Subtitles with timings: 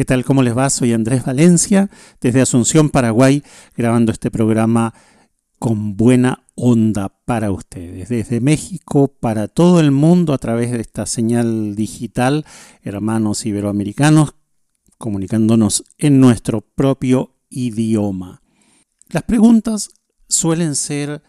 [0.00, 0.24] ¿Qué tal?
[0.24, 0.70] ¿Cómo les va?
[0.70, 1.90] Soy Andrés Valencia,
[2.22, 3.42] desde Asunción, Paraguay,
[3.76, 4.94] grabando este programa
[5.58, 8.08] con buena onda para ustedes.
[8.08, 12.46] Desde México, para todo el mundo, a través de esta señal digital,
[12.80, 14.36] hermanos iberoamericanos,
[14.96, 18.40] comunicándonos en nuestro propio idioma.
[19.10, 19.90] Las preguntas
[20.30, 21.22] suelen ser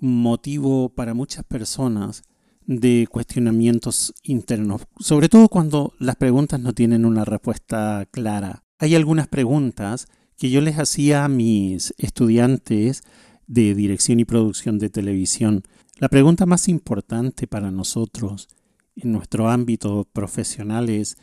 [0.00, 2.24] motivo para muchas personas
[2.66, 8.64] de cuestionamientos internos, sobre todo cuando las preguntas no tienen una respuesta clara.
[8.78, 13.02] Hay algunas preguntas que yo les hacía a mis estudiantes
[13.46, 15.62] de dirección y producción de televisión.
[15.98, 18.48] La pregunta más importante para nosotros
[18.96, 21.16] en nuestro ámbito profesional es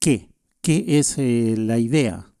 [0.00, 0.30] ¿qué?
[0.62, 2.32] ¿Qué es eh, la idea?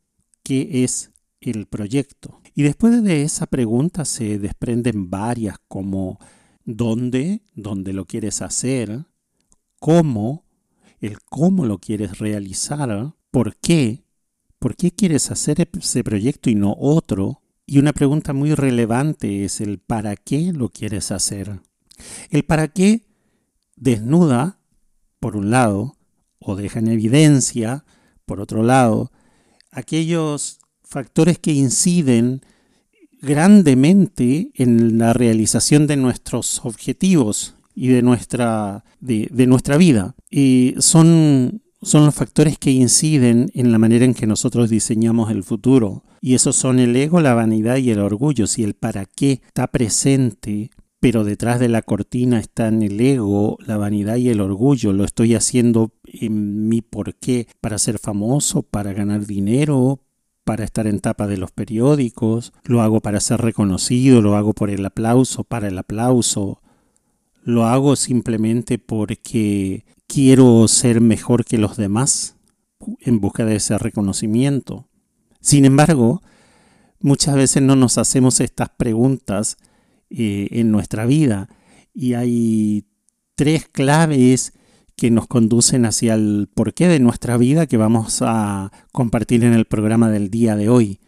[0.42, 2.40] ¿Qué es el proyecto?
[2.54, 6.18] Y después de esa pregunta se desprenden varias como
[6.66, 9.06] dónde, dónde lo quieres hacer,
[9.78, 10.44] cómo,
[11.00, 14.04] el cómo lo quieres realizar, por qué,
[14.58, 17.42] por qué quieres hacer ese proyecto y no otro.
[17.64, 21.60] Y una pregunta muy relevante es el para qué lo quieres hacer.
[22.30, 23.06] El para qué
[23.76, 24.58] desnuda,
[25.20, 25.96] por un lado,
[26.38, 27.84] o deja en evidencia,
[28.24, 29.12] por otro lado,
[29.70, 32.40] aquellos factores que inciden
[33.20, 40.14] grandemente en la realización de nuestros objetivos y de nuestra, de, nuestra vida.
[40.78, 46.04] Son, son los factores que inciden en la manera en que nosotros diseñamos el futuro.
[46.20, 48.46] Y esos son el ego, la vanidad y el orgullo.
[48.46, 53.76] Si el para qué está presente, pero detrás de la cortina están el ego, la
[53.76, 54.92] vanidad y el orgullo.
[54.92, 60.00] Lo estoy haciendo en mi por qué, para ser famoso, para ganar dinero,
[60.46, 64.70] para estar en tapa de los periódicos, lo hago para ser reconocido, lo hago por
[64.70, 66.62] el aplauso, para el aplauso,
[67.42, 72.36] lo hago simplemente porque quiero ser mejor que los demás
[73.00, 74.86] en busca de ese reconocimiento.
[75.40, 76.22] Sin embargo,
[77.00, 79.56] muchas veces no nos hacemos estas preguntas
[80.10, 81.48] eh, en nuestra vida
[81.92, 82.86] y hay
[83.34, 84.52] tres claves
[84.96, 89.66] que nos conducen hacia el porqué de nuestra vida que vamos a compartir en el
[89.66, 91.00] programa del día de hoy.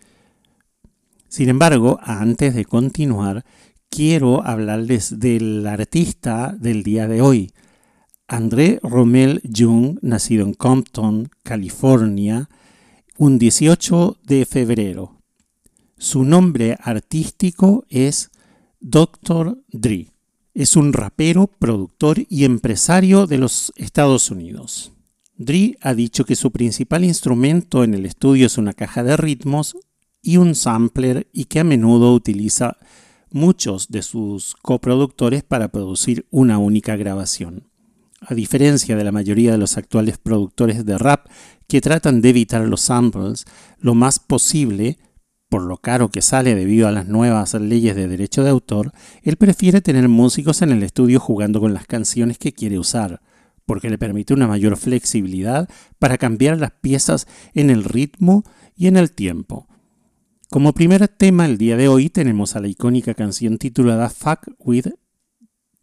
[1.29, 3.45] Sin embargo, antes de continuar,
[3.89, 7.53] quiero hablarles del artista del día de hoy.
[8.27, 12.51] André Rommel Jung, nacido en Compton, California,
[13.17, 15.17] un 18 de febrero.
[15.97, 18.31] Su nombre artístico es
[18.81, 19.63] Dr.
[19.69, 20.13] Dre.
[20.55, 24.93] Es un rapero, productor y empresario de los Estados Unidos.
[25.37, 29.77] Dre ha dicho que su principal instrumento en el estudio es una caja de ritmos
[30.21, 32.77] y un sampler y que a menudo utiliza
[33.31, 37.69] muchos de sus coproductores para producir una única grabación.
[38.21, 41.29] A diferencia de la mayoría de los actuales productores de rap
[41.69, 43.45] que tratan de evitar los samples
[43.79, 44.99] lo más posible,
[45.49, 48.93] por lo caro que sale debido a las nuevas leyes de derecho de autor,
[49.23, 53.23] él prefiere tener músicos en el estudio jugando con las canciones que quiere usar,
[53.65, 58.45] porque le permite una mayor flexibilidad para cambiar las piezas en el ritmo
[58.77, 59.67] y en el tiempo.
[60.51, 64.87] Como primer tema el día de hoy tenemos a la icónica canción titulada Fuck with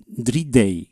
[0.07, 0.89] Dre Day,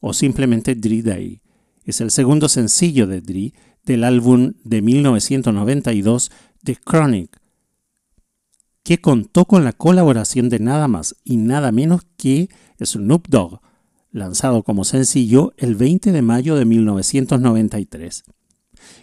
[0.00, 1.40] o simplemente Dre Day.
[1.84, 3.52] Es el segundo sencillo de Dre
[3.84, 6.32] del álbum de 1992
[6.64, 7.40] The Chronic,
[8.86, 12.48] que contó con la colaboración de nada más y nada menos que
[12.80, 13.58] Snoop Dogg,
[14.12, 18.22] lanzado como sencillo el 20 de mayo de 1993.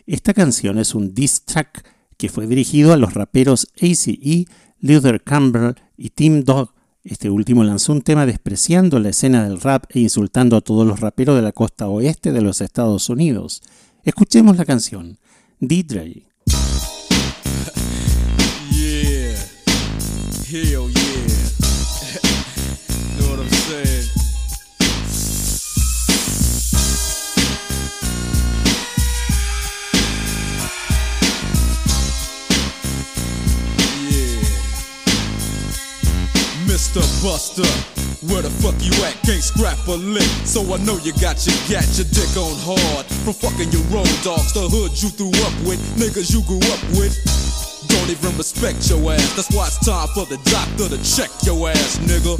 [0.07, 1.85] Esta canción es un diss track
[2.15, 4.45] que fue dirigido a los raperos ACE,
[4.79, 6.73] Luther Campbell y Tim Dog.
[7.03, 11.01] Este último lanzó un tema despreciando la escena del rap e insultando a todos los
[11.01, 13.61] raperos de la costa oeste de los Estados Unidos.
[14.05, 15.17] Escuchemos la canción,
[15.59, 16.32] D-Dre.
[20.53, 20.69] Hell yeah.
[23.17, 24.05] know what I'm saying?
[34.05, 34.45] Yeah.
[36.69, 37.01] Mr.
[37.23, 37.63] Buster.
[38.27, 39.19] Where the fuck you at?
[39.23, 40.21] Can't scrap a lick.
[40.45, 43.07] So I know you got your gat, your dick on hard.
[43.25, 46.83] From fucking your road dogs, the hood you threw up with, niggas you grew up
[46.95, 47.17] with.
[47.93, 49.35] Don't even respect your ass.
[49.37, 52.35] That's why it's time for the doctor to check your ass, nigga.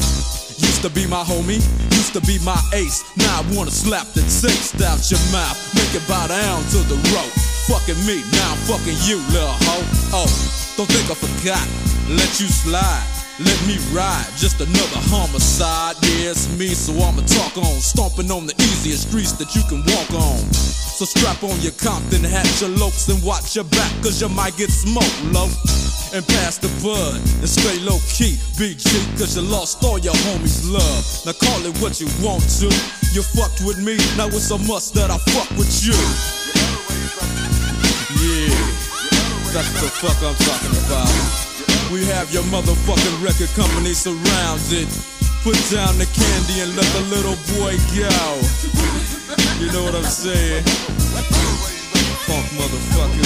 [0.58, 1.62] Used to be my homie,
[1.94, 3.06] used to be my ace.
[3.18, 5.58] Now I wanna slap the taste out your mouth.
[5.78, 7.34] Make it bow down to the rope.
[7.70, 10.26] Fucking me, now I'm fucking you, little hoe.
[10.26, 10.32] Oh,
[10.78, 11.66] don't think I forgot.
[12.10, 13.06] Let you slide.
[13.40, 15.96] Let me ride, just another homicide.
[16.02, 17.82] Yeah, it's me, so I'ma talk on.
[17.82, 20.83] Stomping on the easiest streets that you can walk on.
[20.94, 24.56] So strap on your Compton hat, your lokes, and watch your back, cause you might
[24.58, 25.50] get smoked low.
[26.14, 28.86] And pass the bud, and stay low key, BG,
[29.18, 31.02] cause you lost all your homies' love.
[31.26, 32.70] Now call it what you want to.
[33.10, 35.98] You fucked with me, now it's a must that I fuck with you.
[38.22, 38.54] Yeah,
[39.50, 41.10] that's the fuck I'm talking about.
[41.90, 44.86] We have your motherfucking record company surrounded.
[45.42, 49.23] Put down the candy and let the little boy go.
[49.64, 50.62] You know what I'm saying?
[52.28, 53.24] Funk motherfucker.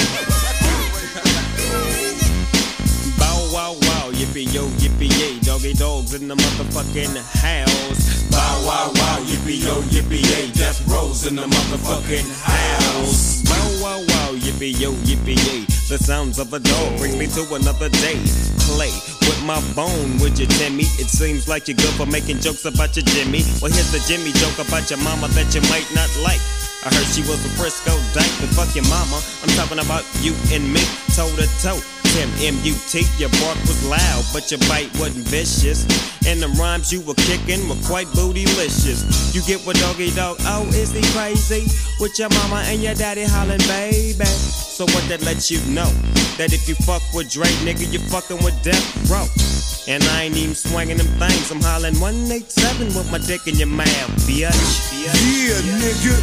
[3.18, 8.30] Bow wow wow, yippee yo, yippee yay, doggy dogs in the motherfucking house.
[8.30, 13.42] Bow wow wow, yippee yo, yippee yay, death rolls in the motherfucking house.
[13.42, 15.66] Bow wow yippee yo, yippee yay.
[15.88, 18.20] The sounds of a dog bring me to another day.
[18.68, 18.92] Play
[19.24, 20.84] with my bone, would you, Timmy?
[21.00, 23.44] It seems like you're good for making jokes about your Jimmy.
[23.62, 26.42] Well, here's the Jimmy joke about your mama that you might not like.
[26.86, 29.20] I heard she was a Frisco dyke, but fuck your mama.
[29.44, 30.84] I'm talking about you and me,
[31.16, 31.80] toe to toe.
[32.14, 35.84] Tim M-U-T, your bark was loud, but your bite wasn't vicious.
[36.28, 39.34] And the rhymes you were kicking were quite bootylicious.
[39.34, 41.68] You get what doggy dog, oh, is he crazy?
[42.00, 44.26] With your mama and your daddy hollering, baby.
[44.26, 45.90] So what that lets you know?
[46.38, 49.26] That if you fuck with Drake, nigga, you fucking with Death Row.
[49.88, 51.50] And I ain't even swinging them things.
[51.50, 54.52] I'm hollering 187 with my dick in your mouth, bitch.
[55.00, 56.14] Yeah, nigga.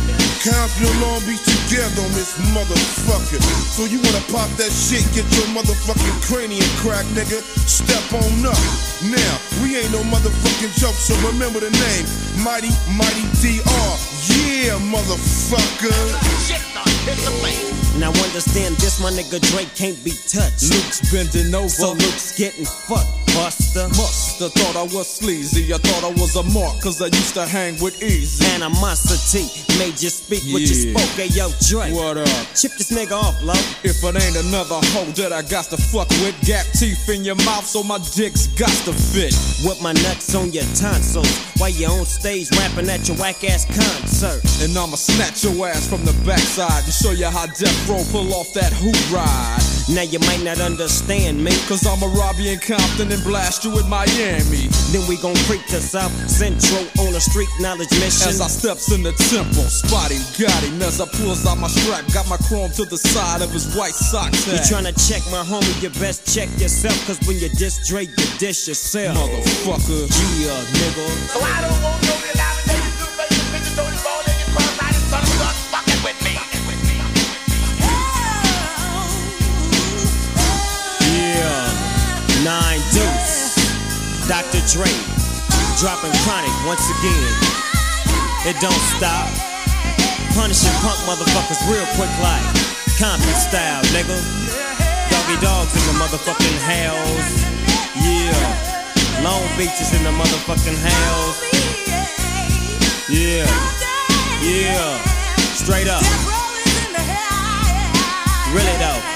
[0.44, 3.40] Compton Long Beach together on this motherfucker.
[3.72, 7.42] So you wanna pop that shit, get your motherfucking cranium crack, nigga.
[7.66, 8.56] Step on up.
[9.10, 12.06] Now, we ain't no motherfucking joke, so remember the name.
[12.44, 13.98] Mighty, Mighty DR.
[14.30, 16.93] Yeah, motherfucker.
[17.98, 20.72] Now understand this, my nigga Drake can't be touched.
[20.72, 21.68] Luke's bending over.
[21.68, 23.06] So Luke's getting fucked,
[23.36, 23.86] Buster.
[23.94, 25.72] Musta thought I was sleazy.
[25.72, 28.44] I thought I was a mark, cause I used to hang with Easy.
[28.56, 29.46] Animosity
[29.78, 31.12] made you speak what you spoke.
[31.14, 31.94] Hey, yo, Drake.
[31.94, 32.28] What up?
[32.56, 33.54] Chip this nigga off, low.
[33.84, 37.38] If it ain't another hoe that I got to fuck with, gap teeth in your
[37.46, 39.36] mouth, so my dick's got to fit.
[39.62, 41.30] With my nuts on your tonsils.
[41.58, 44.42] While you on stage rapping at your whack ass concert.
[44.62, 48.32] And I'ma snatch your ass from the backside and show you how Death Row pull
[48.34, 49.64] off that hoop ride.
[49.90, 51.50] Now you might not understand me.
[51.68, 54.70] Cause I'ma rob you in Compton and blast you in Miami.
[54.94, 58.30] Then we gon' creep to South Central on a street knowledge mission.
[58.30, 62.06] As I steps in the temple, spotty got him as I pulls out my strap,
[62.14, 64.46] got my chrome to the side of his white socks.
[64.46, 66.96] You tryna check my homie, you best check yourself.
[67.06, 69.18] Cause when you diss Drake, you dish yourself.
[69.18, 70.08] Motherfucker.
[70.40, 71.06] Yeah, uh, nigga.
[71.28, 72.24] So I don't want no
[82.44, 83.56] nine deuce.
[84.28, 84.60] Dr.
[84.68, 84.92] Dre
[85.80, 87.32] dropping chronic once again.
[88.44, 89.32] It don't stop.
[90.36, 92.44] Punishing punk motherfuckers real quick like
[93.00, 94.20] Compton style, nigga.
[95.08, 97.32] Doggy dogs in the motherfucking house.
[97.96, 101.40] Yeah, Long Beach is in the motherfucking house.
[103.08, 103.48] Yeah,
[104.44, 105.00] yeah,
[105.56, 106.04] straight up.
[108.52, 109.13] Really though.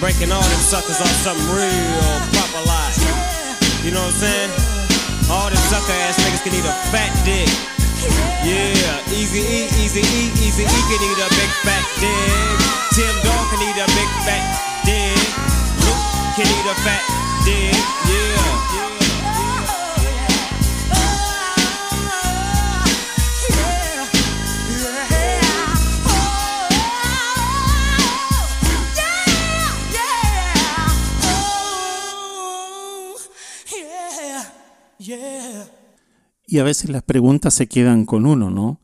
[0.00, 2.00] Breaking all them suckers off something real
[2.32, 2.96] proper like.
[3.84, 4.50] You know what I'm saying?
[5.28, 7.52] All them sucker ass niggas can eat a fat dick.
[8.40, 12.56] Yeah, easy E, easy E, easy E can eat a big fat dick.
[12.96, 14.44] Tim Dog can eat a big fat
[14.88, 15.20] dick.
[15.84, 17.04] Luke can eat a fat
[17.44, 17.76] dick.
[18.08, 18.59] Yeah.
[36.50, 38.80] Y a veces las preguntas se quedan con uno, ¿no?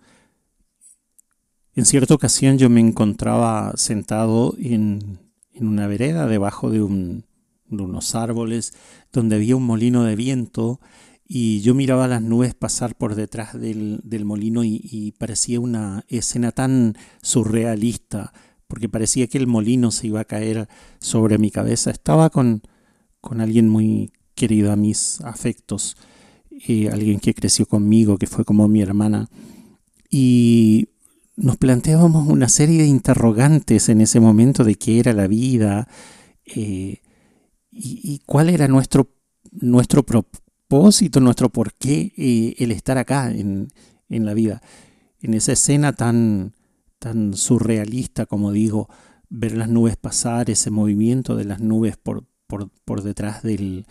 [1.75, 5.19] En cierta ocasión yo me encontraba sentado en,
[5.53, 7.25] en una vereda debajo de, un-
[7.67, 8.73] de unos árboles
[9.13, 10.79] donde había un molino de viento
[11.27, 16.05] y yo miraba las nubes pasar por detrás del, del molino y, y parecía una
[16.07, 18.33] escena tan surrealista
[18.69, 20.69] porque parecía que el molino se iba a caer
[21.01, 21.91] sobre mi cabeza.
[21.91, 22.63] Estaba con,
[23.21, 25.97] con alguien muy querido a mis afectos
[26.91, 29.29] alguien que creció conmigo, que fue como mi hermana,
[30.11, 30.89] y
[31.37, 35.87] nos planteábamos una serie de interrogantes en ese momento de qué era la vida
[36.47, 37.03] eh,
[37.71, 39.11] y, y, cuál era nuestro,
[39.53, 43.69] nuestro propósito, nuestro porqué eh, el estar acá en,
[44.09, 44.63] en, la vida.
[45.21, 46.55] En esa escena tan,
[46.99, 48.89] tan surrealista, como digo,
[49.29, 53.87] ver las nubes pasar, ese movimiento de las nubes por, por, por detrás del,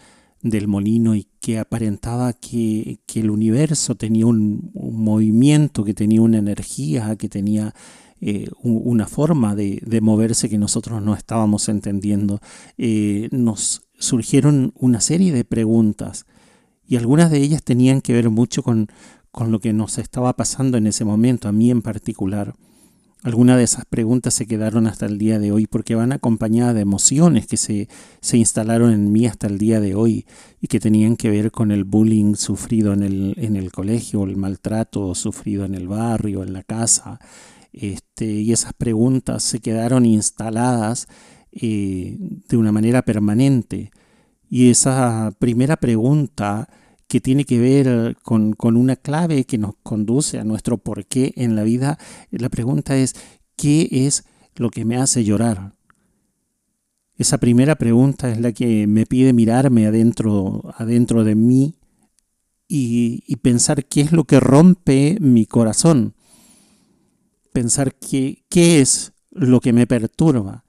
[0.46, 6.38] del molino y que aparentaba que, que el universo tenía un, movimiento, que tenía una
[6.38, 7.74] energía, que tenía
[8.22, 12.42] eh, una forma de, de, moverse que nosotros no estábamos entendiendo.
[12.78, 16.28] Eh, nos surgieron una serie de preguntas
[16.88, 18.90] y algunas de ellas tenían que ver mucho con,
[19.32, 22.54] con lo que nos estaba pasando en ese momento, a mí en particular.
[23.24, 26.82] Algunas de esas preguntas se quedaron hasta el día de hoy porque van acompañadas de
[26.82, 27.90] emociones que se,
[28.22, 30.28] se, instalaron en mí hasta el día de hoy
[30.62, 34.38] y que tenían que ver con el bullying sufrido en el, en el colegio, el
[34.38, 37.20] maltrato sufrido en el barrio, en la casa.
[37.74, 41.08] Este, y esas preguntas se quedaron instaladas
[41.52, 43.92] eh, de una manera permanente.
[44.50, 46.70] Y esa primera pregunta
[47.08, 51.56] que tiene que ver con, con, una clave que nos conduce a nuestro porqué en
[51.56, 52.00] la vida,
[52.32, 53.16] la pregunta es,
[53.56, 55.76] ¿qué es lo que me hace llorar?
[57.18, 61.76] Esa primera pregunta es la que me pide mirarme adentro, adentro de mí
[62.68, 66.16] y, y pensar qué es lo que rompe mi corazón.
[67.54, 70.66] Pensar qué es lo que me perturba,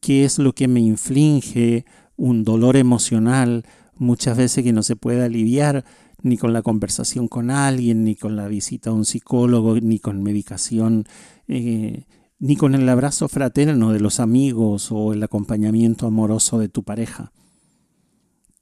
[0.00, 1.84] qué es lo que me inflige
[2.16, 3.64] un dolor emocional,
[3.96, 5.84] muchas veces que no se puede aliviar
[6.22, 10.22] ni con la conversación con alguien, ni con la visita a un psicólogo, ni con
[10.22, 11.04] medicación,
[11.48, 12.04] eh,
[12.38, 17.32] ni con el abrazo fraterno de los amigos o el acompañamiento amoroso de tu pareja.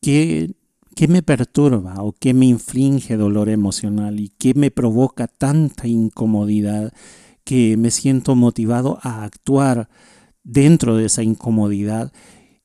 [0.00, 0.54] ¿Qué,
[0.94, 6.92] qué me perturba o qué me inflige dolor emocional y qué me provoca tanta incomodidad
[7.44, 9.88] que me siento motivado a actuar
[10.42, 12.12] dentro de esa incomodidad?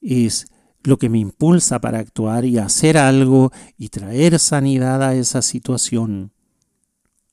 [0.02, 0.48] Es
[0.86, 6.32] lo que me impulsa para actuar y hacer algo y traer sanidad a esa situación.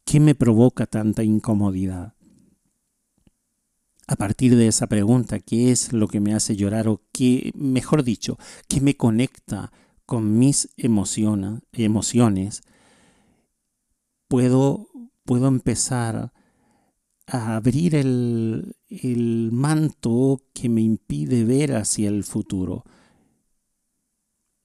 [0.04, 2.14] ¿Qué me provoca tanta incomodidad?
[4.08, 8.02] A partir de esa pregunta, ¿qué es lo que me hace llorar o qué, mejor
[8.02, 9.70] dicho, qué me conecta
[10.06, 12.62] con mis emociones,
[14.28, 14.88] puedo,
[15.24, 16.32] puedo empezar
[17.26, 22.84] a abrir el manto que me impide ver hacia el futuro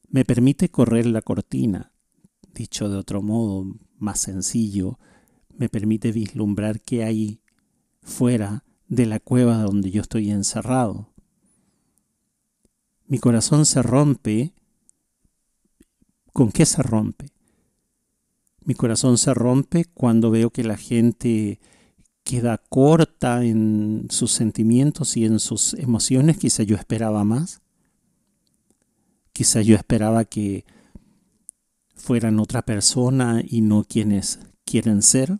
[0.10, 1.92] me permite correr la cortina,
[2.54, 3.66] dicho de otro modo
[3.98, 5.00] más sencillo,
[5.58, 7.42] me permite vislumbrar qué hay
[8.02, 11.10] fuera de la cueva donde yo estoy encerrado.
[13.08, 14.54] Mi corazón se rompe.
[16.34, 17.32] ¿Con qué se rompe?
[18.64, 21.60] Mi corazón se rompe cuando veo que la gente
[22.24, 27.62] queda corta en sus sentimientos y en sus emociones, quizá yo esperaba más.
[29.38, 30.66] Quizá yo esperaba que
[31.94, 35.38] fueran otra persona y no quienes quieren ser.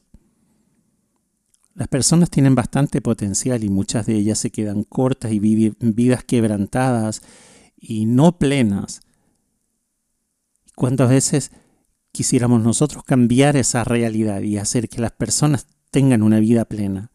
[1.74, 6.24] Las personas tienen bastante potencial y muchas de ellas se quedan cortas y viven vidas
[6.24, 7.24] quebrantadas
[7.76, 9.02] y no plenas.
[10.76, 11.50] ¿Cuántas veces
[12.12, 17.10] quisiéramos nosotros cambiar esa realidad y hacer que las personas tengan una vida plena?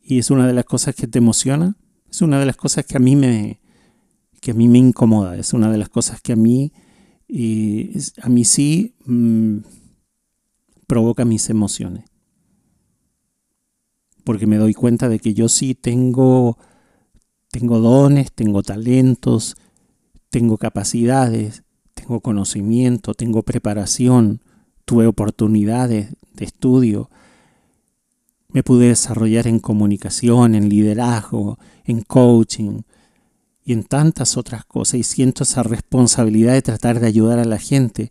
[0.00, 1.76] Y es una de las cosas que te emociona,
[2.10, 3.61] es una de las cosas que a mí me,
[4.42, 6.72] que a mí me incomoda, es una de las cosas que a mí,
[7.28, 9.58] eh, a mí sí mmm,
[10.88, 12.04] provoca mis emociones.
[14.24, 16.58] Porque me doy cuenta de que yo sí tengo,
[17.52, 19.56] tengo dones, tengo talentos,
[20.28, 21.62] tengo capacidades,
[21.94, 24.42] tengo conocimiento, tengo preparación,
[24.84, 27.10] tuve oportunidades de estudio,
[28.48, 32.80] me pude desarrollar en comunicación, en liderazgo, en coaching,
[33.64, 37.58] y en tantas otras cosas y siento esa responsabilidad de tratar de ayudar a la
[37.58, 38.10] gente.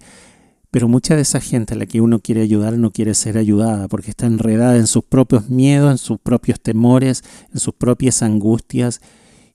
[0.70, 3.90] Pero mucha de esa gente a la que uno quiere ayudar no quiere ser ayudada
[3.90, 9.02] porque está enredada en sus propios miedos, en sus propios temores, en sus propias angustias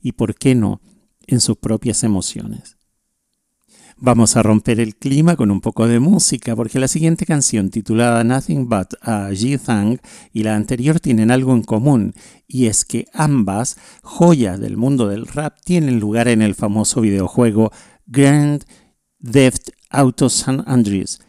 [0.02, 0.80] y, ¿por qué no?,
[1.26, 2.75] en sus propias emociones.
[3.98, 8.24] Vamos a romper el clima con un poco de música, porque la siguiente canción, titulada
[8.24, 10.00] Nothing But a G-Thang,
[10.34, 12.12] y la anterior tienen algo en común,
[12.46, 17.72] y es que ambas, joyas del mundo del rap, tienen lugar en el famoso videojuego
[18.04, 18.66] Grand
[19.32, 21.20] Theft Auto San Andreas,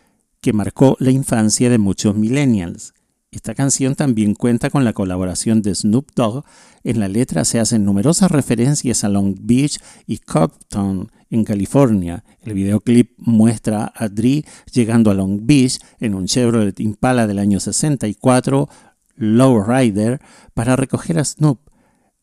[0.41, 2.93] que marcó la infancia de muchos millennials.
[3.31, 6.43] Esta canción también cuenta con la colaboración de Snoop Dogg.
[6.83, 12.23] En la letra se hacen numerosas referencias a Long Beach y Compton en California.
[12.41, 17.59] El videoclip muestra a Dre llegando a Long Beach en un Chevrolet Impala del año
[17.59, 18.69] 64,
[19.15, 20.21] Lowrider,
[20.53, 21.59] para recoger a Snoop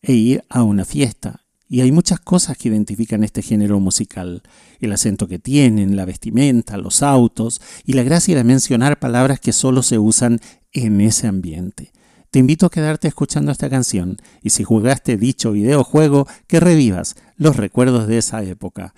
[0.02, 1.40] e ir a una fiesta.
[1.68, 4.42] Y hay muchas cosas que identifican este género musical.
[4.80, 9.52] El acento que tienen, la vestimenta, los autos y la gracia de mencionar palabras que
[9.52, 10.40] solo se usan
[10.72, 11.92] en ese ambiente.
[12.34, 17.56] Te invito a quedarte escuchando esta canción y si jugaste dicho videojuego, que revivas los
[17.56, 18.92] recuerdos de esa época.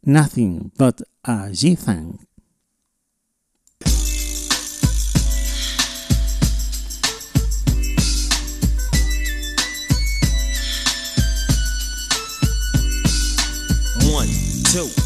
[0.00, 2.18] Nothing but a G-Thang.
[14.10, 14.30] One,
[14.72, 15.05] two,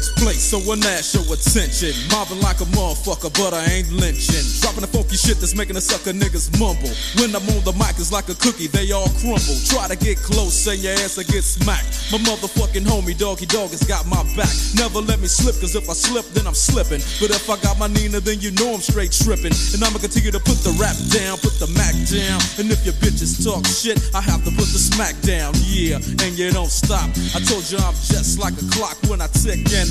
[0.01, 1.93] takes place, so that show attention.
[2.09, 4.41] Mobbing like a motherfucker, but I ain't lynching.
[4.61, 6.89] Dropping the funky shit that's making the sucker niggas mumble.
[7.21, 9.57] When I'm on the mic, it's like a cookie, they all crumble.
[9.69, 12.09] Try to get close, and your ass will get smacked.
[12.09, 14.49] My motherfucking homie, doggy dog, has got my back.
[14.73, 17.01] Never let me slip, cause if I slip, then I'm slipping.
[17.21, 19.53] But if I got my Nina, then you know I'm straight tripping.
[19.75, 22.41] And I'ma continue to put the rap down, put the Mac down.
[22.57, 25.53] And if your bitches talk shit, I have to put the smack down.
[25.69, 27.05] Yeah, and you don't stop.
[27.37, 29.90] I told you I'm just like a clock when I tick and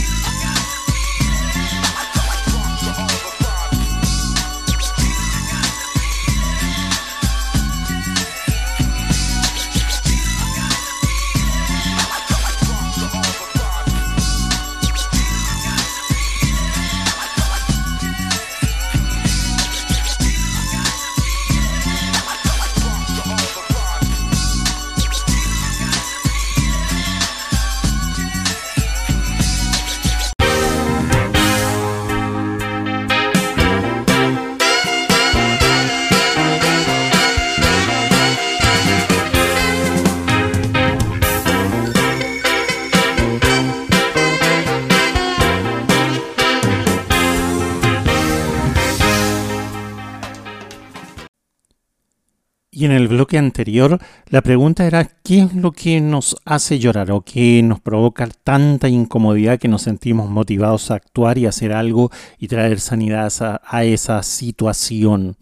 [52.81, 57.11] Y en el bloque anterior, la pregunta era ¿qué es lo que nos hace llorar
[57.11, 62.09] o qué nos provoca tanta incomodidad que nos sentimos motivados a actuar y hacer algo
[62.39, 63.31] y traer sanidad
[63.63, 65.37] a, esa situación?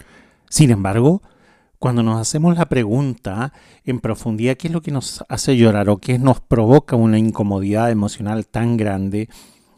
[0.49, 1.21] Sin embargo,
[1.78, 3.54] cuando nos hacemos la pregunta
[3.86, 7.89] en profundidad qué es lo que nos hace llorar o qué nos provoca una incomodidad
[7.89, 9.30] emocional tan grande,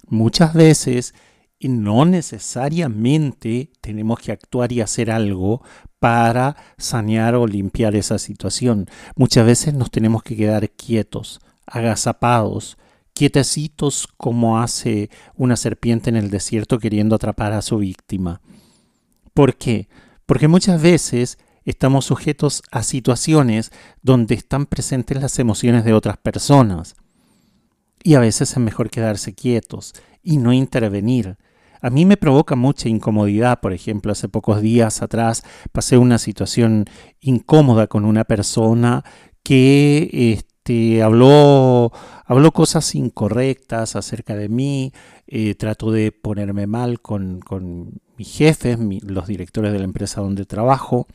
[0.08, 1.14] muchas veces
[1.60, 5.62] y no necesariamente tenemos que actuar y hacer algo
[6.02, 8.88] para sanear o limpiar esa situación.
[9.16, 12.80] Muchas veces nos tenemos que quedar quietos, agazapados,
[13.14, 18.42] quietecitos como hace una serpiente en el desierto queriendo atrapar a su víctima.
[19.36, 19.90] ¿Por qué?
[20.26, 26.96] Porque muchas veces estamos sujetos a situaciones donde están presentes las emociones de otras personas.
[28.02, 31.38] Y a veces es mejor quedarse quietos y no intervenir
[31.82, 36.86] a mí me provoca mucha incomodidad, por ejemplo, hace pocos días atrás pasé una situación
[37.20, 39.04] incómoda con una persona
[39.44, 41.92] que este, habló,
[42.26, 44.94] habló cosas incorrectas acerca de mí,
[45.28, 50.46] eh, trató de ponerme mal con, con mis jefes, los directores de la empresa donde
[50.46, 51.08] trabajo.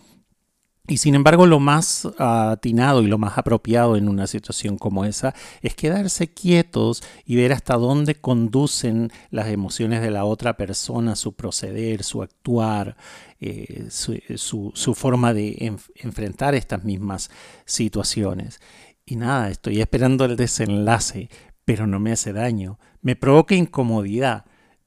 [0.88, 5.35] Y sin embargo, lo más atinado y lo más apropiado en una situación como esa
[5.61, 11.33] es quedarse quietos y ver hasta dónde conducen las emociones de la otra persona, su
[11.35, 12.96] proceder, su actuar,
[13.40, 17.31] eh, su, forma de enfrentar estas mismas
[17.64, 18.61] situaciones.
[19.05, 21.31] Y nada, estoy esperando el desenlace,
[21.64, 22.79] pero no me hace daño.
[23.03, 24.44] Me provoca incomodidad.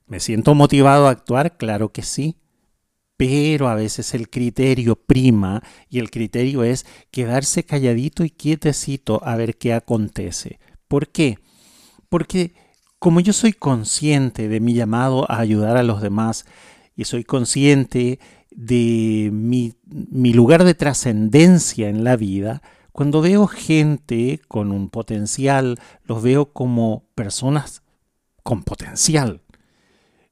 [0.07, 1.57] ¿Me siento motivado a actuar?
[1.57, 2.37] Claro que sí
[3.19, 9.35] pero a veces el criterio prima y el criterio es quedarse calladito y quietecito a
[9.35, 10.57] ver qué acontece.
[10.87, 11.37] ¿Por qué?
[12.07, 12.53] Porque
[12.97, 16.45] como yo soy consciente de mi llamado a ayudar a los demás
[16.95, 22.61] y soy consciente de mi, mi lugar de trascendencia en la vida,
[22.93, 27.83] cuando veo gente con un potencial, los veo como personas
[28.43, 29.41] con potencial,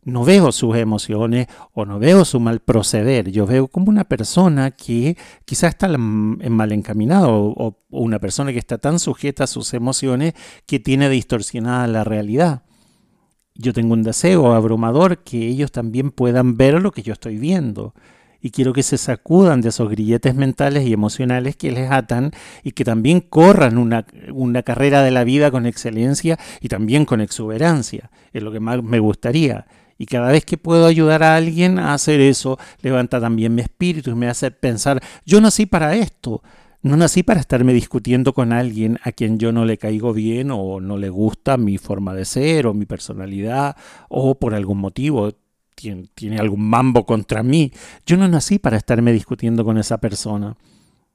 [0.08, 3.30] no veo sus emociones o no veo su mal proceder.
[3.30, 8.78] Yo veo como una persona que quizás está mal encaminado o, una persona que está
[8.78, 10.34] tan sujeta a sus emociones
[10.65, 12.63] que tiene distorsionada la realidad.
[13.54, 17.93] Yo tengo un deseo abrumador que ellos también puedan ver lo que yo estoy viendo.
[18.39, 22.32] Y quiero que se sacudan de esos grilletes mentales y emocionales que les atan
[22.63, 27.20] y que también corran una, una carrera de la vida con excelencia y también con
[27.20, 28.10] exuberancia.
[28.32, 29.65] Es lo que más me gustaría
[29.97, 34.12] y cada vez que puedo ayudar a alguien a hacer eso, levanta también mi espíritu
[34.12, 36.43] y me hace pensar, yo nací para esto.
[36.83, 40.79] No nací para estarme discutiendo con alguien a quien yo no le caigo bien o
[40.79, 43.75] no le gusta mi forma de ser o mi personalidad
[44.10, 45.33] o por algún motivo
[45.75, 47.71] tiene, algún mambo contra mí.
[48.05, 50.55] Yo no nací para estarme discutiendo con esa persona.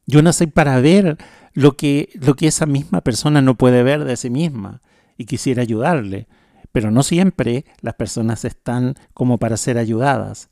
[0.07, 1.16] Yo nací para ver
[1.55, 4.83] lo que, lo que esa misma persona no puede ver de sí misma
[5.16, 6.27] y quisiera ayudarle
[6.73, 10.49] pero no siempre las personas están como para ser ayudadas.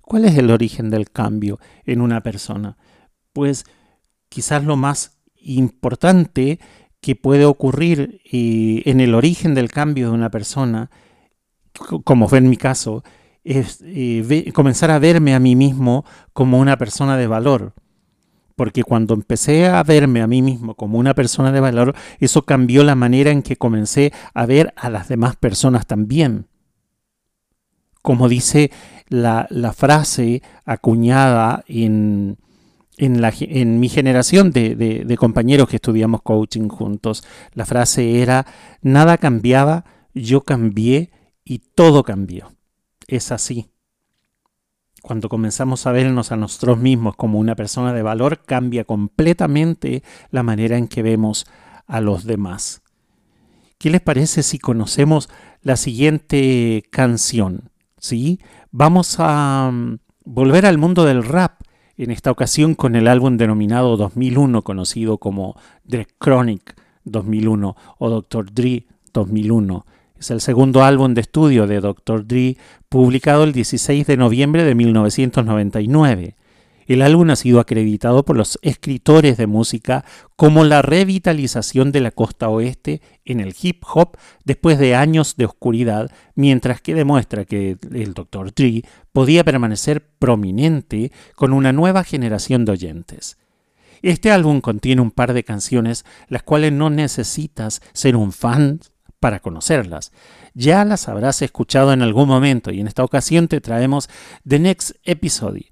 [0.00, 2.76] ¿Cuál es el origen del cambio en una persona?
[3.32, 3.64] Pues
[4.28, 6.58] quizás lo más importante
[7.00, 10.90] que puede ocurrir en el origen del cambio de una persona,
[12.04, 13.04] como fue en mi caso,
[13.44, 17.74] es eh, comenzar a verme a mí mismo como una persona de valor
[18.56, 22.82] porque cuando empecé a verme a mí mismo como una persona de valor, eso cambió
[22.82, 26.48] la manera en que comencé a ver a las demás personas también.
[28.00, 28.70] Como dice
[29.08, 32.38] la, frase acuñada en,
[32.96, 38.46] en, mi generación de, de compañeros que estudiamos coaching juntos, la frase era,
[38.80, 41.10] nada cambiaba, yo cambié
[41.44, 42.52] y todo cambió.
[43.06, 43.70] Es así.
[45.06, 50.42] Cuando comenzamos a vernos a nosotros mismos como una persona de valor, cambia completamente la
[50.42, 51.46] manera en que vemos
[51.86, 52.82] a los demás.
[53.78, 55.30] ¿Qué les parece si conocemos
[55.62, 57.70] la siguiente canción?
[57.98, 58.40] ¿Sí?
[58.72, 61.60] Vamos a mm, volver al mundo del rap,
[61.96, 65.54] en esta ocasión con el álbum denominado 2001, conocido como
[65.88, 68.52] The Chronic 2001 o Dr.
[68.52, 69.86] Dre 2001.
[70.18, 72.26] Es el segundo álbum de estudio de Dr.
[72.26, 72.56] Dre,
[72.88, 76.36] publicado el 16 de noviembre de 1999.
[76.86, 80.04] El álbum ha sido acreditado por los escritores de música
[80.36, 85.46] como la revitalización de la costa oeste en el hip hop después de años de
[85.46, 88.54] oscuridad, mientras que demuestra que el Dr.
[88.54, 93.36] Dre podía permanecer prominente con una nueva generación de oyentes.
[94.00, 98.80] Este álbum contiene un par de canciones las cuales no necesitas ser un fan
[99.26, 100.12] para conocerlas.
[100.54, 104.08] Ya las habrás escuchado en algún momento y en esta ocasión te traemos
[104.46, 105.66] The Next Episode.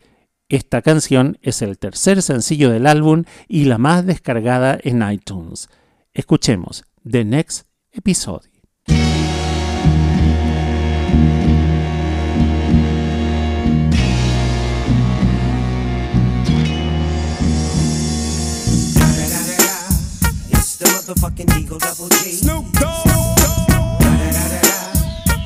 [0.48, 5.68] Esta canción es el tercer sencillo del álbum y la más descargada en iTunes.
[6.12, 8.50] Escuchemos The Next Episode.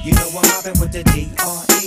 [0.08, 1.84] You know I'm mobbing with the D.R.E.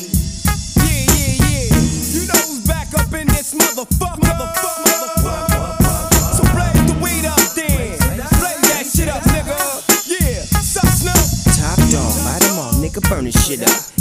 [0.78, 1.74] Yeah, yeah, yeah.
[2.14, 4.22] You know who's back up in this motherfucker.
[4.22, 6.38] Motherfucker, motherfucker.
[6.38, 7.98] So blaze the weed up then.
[7.98, 9.58] Blaze that shit up, nigga.
[10.06, 10.44] Yeah.
[10.62, 11.18] Sup, Snoop?
[11.58, 14.01] Top dog, light 'em all, nigga, burn this shit up.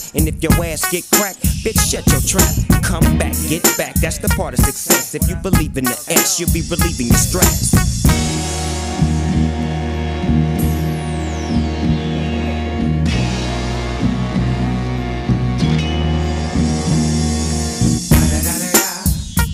[0.15, 2.83] And if your ass get cracked, bitch, shut your trap.
[2.83, 5.15] Come back, get back, that's the part of success.
[5.15, 7.71] If you believe in the ass, you'll be relieving your stress.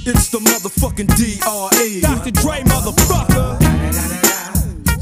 [0.10, 2.00] It's the motherfucking DRE.
[2.00, 2.32] Dr.
[2.32, 3.60] Dre, motherfucker.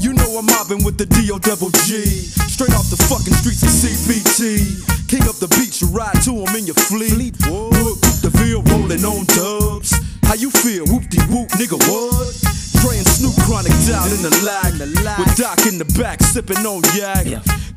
[0.02, 2.04] You know I'm mobbing with the DO double G.
[2.04, 4.95] Straight off the fucking streets of CBT.
[5.26, 7.34] Up the beach, you ride to him in your fleet.
[7.50, 9.92] Look, the Ville rolling on dubs.
[10.22, 10.86] How you feel?
[10.86, 12.56] Whoop de whoop, nigga, what?
[12.86, 14.72] And Snoop chronic down in the lag.
[15.18, 17.26] With Doc in the back, sipping on yak.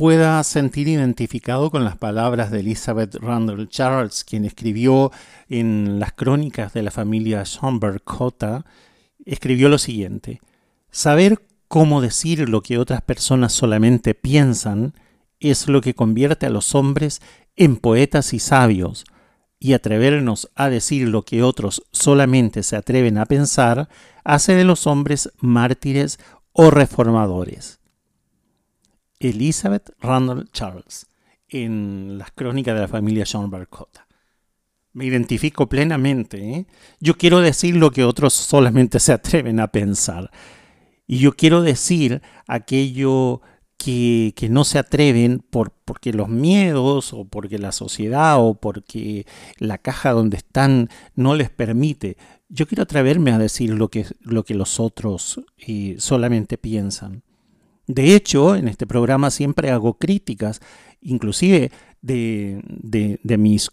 [0.00, 5.12] puedas sentir identificado con las palabras de Elizabeth Randall Charles, quien escribió
[5.50, 8.64] en las crónicas de la familia Schomburg Cota,
[9.26, 10.40] escribió lo siguiente:
[10.90, 14.94] Saber cómo decir lo que otras personas solamente piensan
[15.38, 17.20] es lo que convierte a los hombres
[17.54, 19.04] en poetas y sabios,
[19.58, 23.90] y atrevernos a decir lo que otros solamente se atreven a pensar
[24.24, 26.18] hace de los hombres mártires
[26.52, 27.79] o reformadores.
[29.20, 31.06] Elizabeth Randall Charles,
[31.48, 34.06] en las crónicas de la familia Schomburg Cota.
[34.92, 36.38] Me identifico plenamente.
[36.50, 36.66] ¿eh?
[36.98, 40.30] Yo quiero decir lo que otros solamente se atreven a pensar.
[41.06, 43.42] Y yo quiero decir aquello
[43.76, 49.26] que, que no se atreven por, porque los miedos o porque la sociedad o porque
[49.58, 52.16] la caja donde están no les permite.
[52.48, 57.22] Yo quiero atreverme a decir lo que, lo que los otros eh, solamente piensan.
[57.90, 60.60] De hecho, en este programa siempre hago críticas,
[61.00, 63.68] inclusive de, mis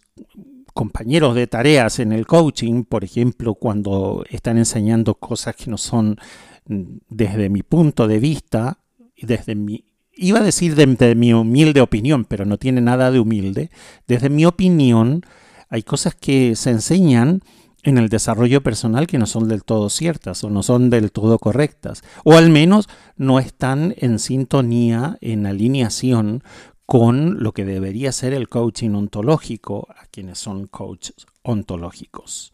[0.74, 6.18] compañeros de tareas en el coaching, por ejemplo, cuando están enseñando cosas que no son
[6.66, 8.80] desde mi punto de vista,
[9.22, 13.70] desde mi, iba a decir desde mi humilde opinión, pero no tiene nada de humilde,
[14.08, 15.22] desde mi opinión
[15.70, 17.44] hay cosas que se enseñan
[17.88, 21.40] en el desarrollo personal que no son del todo ciertas o no son del todo
[21.40, 26.44] correctas, o al menos no están en sintonía, en alineación
[26.86, 32.52] con lo que debería ser el coaching ontológico a quienes son coaches ontológicos.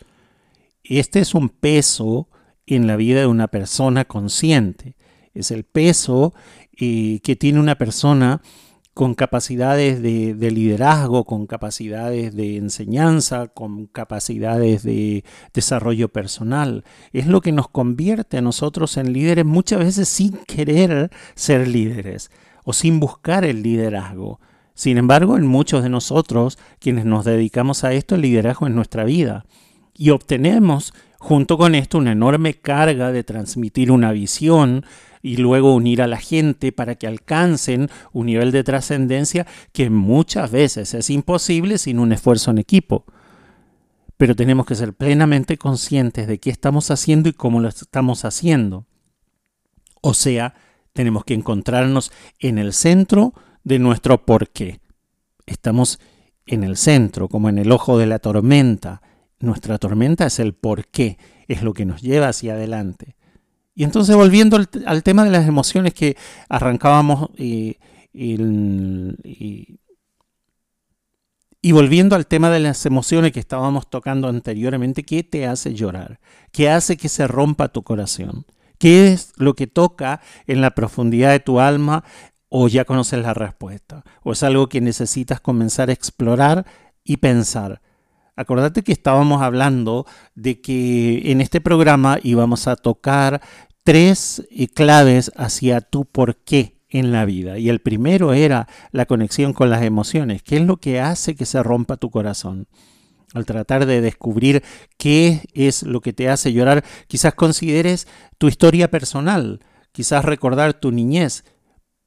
[0.83, 2.27] Este es un peso
[2.67, 4.95] en la vida de una persona consciente,
[5.33, 6.35] es el peso
[6.79, 8.43] eh, que tiene una persona
[8.93, 16.83] con capacidades de, de, liderazgo, con capacidades de enseñanza, con capacidades de desarrollo personal.
[17.11, 22.29] Es lo que nos convierte a nosotros en líderes muchas veces sin querer ser líderes
[22.63, 24.39] o sin buscar el liderazgo.
[24.75, 29.03] Sin embargo, en muchos de nosotros, quienes nos dedicamos a esto, el liderazgo en nuestra
[29.03, 29.45] vida.
[29.95, 34.85] Y obtenemos junto con esto una enorme carga de transmitir una visión
[35.23, 40.51] y luego unir a la gente para que alcancen un nivel de trascendencia que muchas
[40.51, 43.05] veces es imposible sin un esfuerzo en equipo.
[44.17, 48.85] Pero tenemos que ser plenamente conscientes de qué estamos haciendo y cómo lo estamos haciendo.
[50.01, 50.55] O sea,
[50.91, 53.33] tenemos que encontrarnos en el centro
[53.63, 54.81] de nuestro porqué.
[55.45, 55.99] Estamos
[56.45, 59.01] en el centro, como en el ojo de la tormenta.
[59.39, 63.15] Nuestra tormenta es el porqué, es lo que nos lleva hacia adelante.
[63.75, 66.15] Y entonces volviendo al, tema de las emociones que
[66.47, 67.79] arrancábamos eh,
[68.13, 69.79] y,
[71.65, 76.19] y volviendo al tema de las emociones que estábamos tocando anteriormente, ¿qué te hace llorar?
[76.51, 78.45] ¿Qué hace que se rompa tu corazón?
[78.77, 82.03] ¿Qué es lo que toca en la profundidad de tu alma
[82.49, 84.03] o ya conoces la respuesta?
[84.23, 86.65] ¿O es algo que necesitas comenzar a explorar
[87.01, 87.81] y pensar?
[88.35, 93.41] Acordate que estábamos hablando de que en este programa íbamos a tocar
[93.83, 97.57] tres eh, claves hacia tu por qué en la vida.
[97.57, 100.41] Y el primero era la conexión con las emociones.
[100.41, 102.67] ¿Qué es lo que hace que se rompa tu corazón?
[103.33, 104.63] Al tratar de descubrir
[104.97, 109.59] qué es lo que te hace llorar, quizás consideres tu historia personal,
[109.91, 111.43] quizás recordar tu niñez,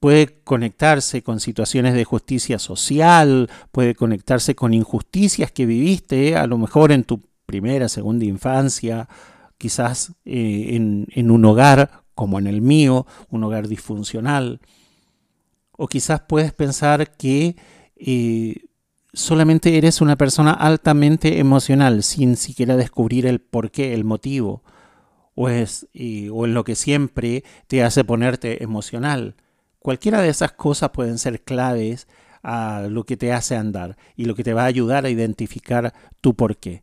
[0.01, 6.59] puede conectarse con situaciones de justicia social, puede conectarse con injusticias que viviste, a lo
[6.59, 9.09] mejor en tu primera, segunda infancia,
[9.59, 14.61] quizás eh, en, un hogar como en el mío, un hogar disfuncional.
[15.73, 17.57] O quizás puedes pensar que
[17.97, 18.65] eh,
[19.13, 24.63] solamente eres una persona altamente emocional, sin siquiera descubrir el porqué, el motivo,
[25.35, 29.37] o, es, eh, o en lo que siempre te hace ponerte emocional.
[29.87, 32.09] Cualquiera de esas cosas pueden ser claves
[32.42, 35.94] a lo que te hace andar y lo que te va a ayudar a identificar
[36.20, 36.83] tu porqué.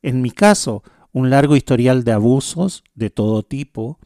[0.00, 0.82] En mi caso,
[1.12, 3.98] un largo historial de abusos de todo tipo,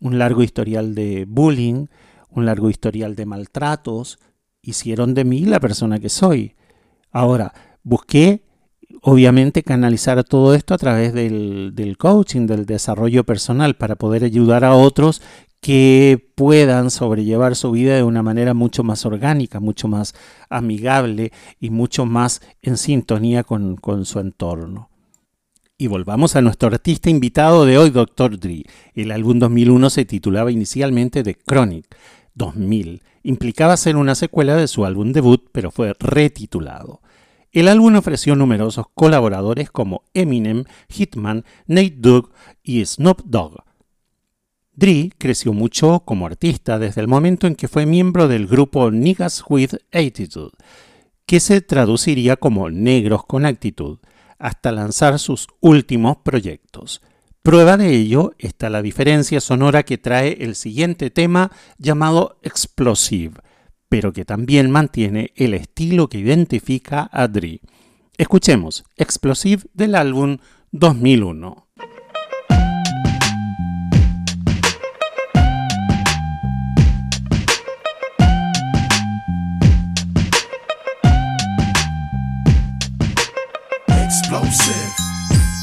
[0.00, 1.86] un largo historial de bullying,
[2.28, 4.18] un largo historial de maltratos,
[4.62, 6.56] hicieron de mí la persona que soy.
[7.12, 8.42] Ahora, busqué
[9.02, 14.64] obviamente canalizar todo esto a través del, del, coaching, del desarrollo personal, para poder ayudar
[14.64, 15.22] a otros
[15.60, 20.14] que puedan sobrellevar su vida de una manera mucho más orgánica, mucho más
[20.48, 24.90] amigable y mucho más en sintonía con, su entorno.
[25.78, 28.38] Y volvamos a nuestro artista invitado de hoy, Dr.
[28.38, 28.64] Dre.
[28.94, 31.86] El álbum 2001 se titulaba inicialmente The Chronic
[32.34, 33.02] 2000.
[33.24, 37.00] Implicaba ser una secuela de su álbum debut, pero fue retitulado.
[37.50, 42.30] El álbum ofreció numerosos colaboradores como Eminem, Hitman, Nate Dogg
[42.62, 43.65] y Snoop Dogg.
[44.76, 49.42] Dre creció mucho como artista desde el momento en que fue miembro del grupo Niggas
[49.48, 50.52] with Attitude,
[51.24, 53.98] que se traduciría como Negros con Actitud,
[54.38, 57.00] hasta lanzar sus últimos proyectos.
[57.42, 63.40] Prueba de ello está la diferencia sonora que trae el siguiente tema llamado Explosive,
[63.88, 67.62] pero que también mantiene el estilo que identifica a Dre.
[68.18, 70.36] Escuchemos Explosive del álbum
[70.72, 71.65] 2001.
[84.26, 84.90] Explosive.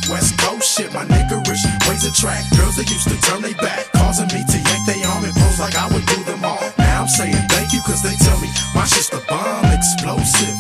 [0.10, 4.28] West Coast shit, my niggerish ways attract girls that used to turn they back, causing
[4.28, 6.64] me to yank they arm and pose like I would do them all.
[6.78, 10.56] Now I'm saying thank you cause they tell me my shit's the bomb explosive.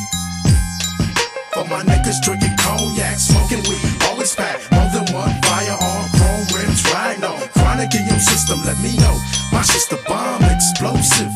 [1.55, 6.83] For my niggas drinking cognac, smoking weed, always pack more than one firearm, chrome rims,
[6.91, 9.15] rhino, chronic in your system, let me know.
[9.51, 11.31] My shit's the bomb explosive.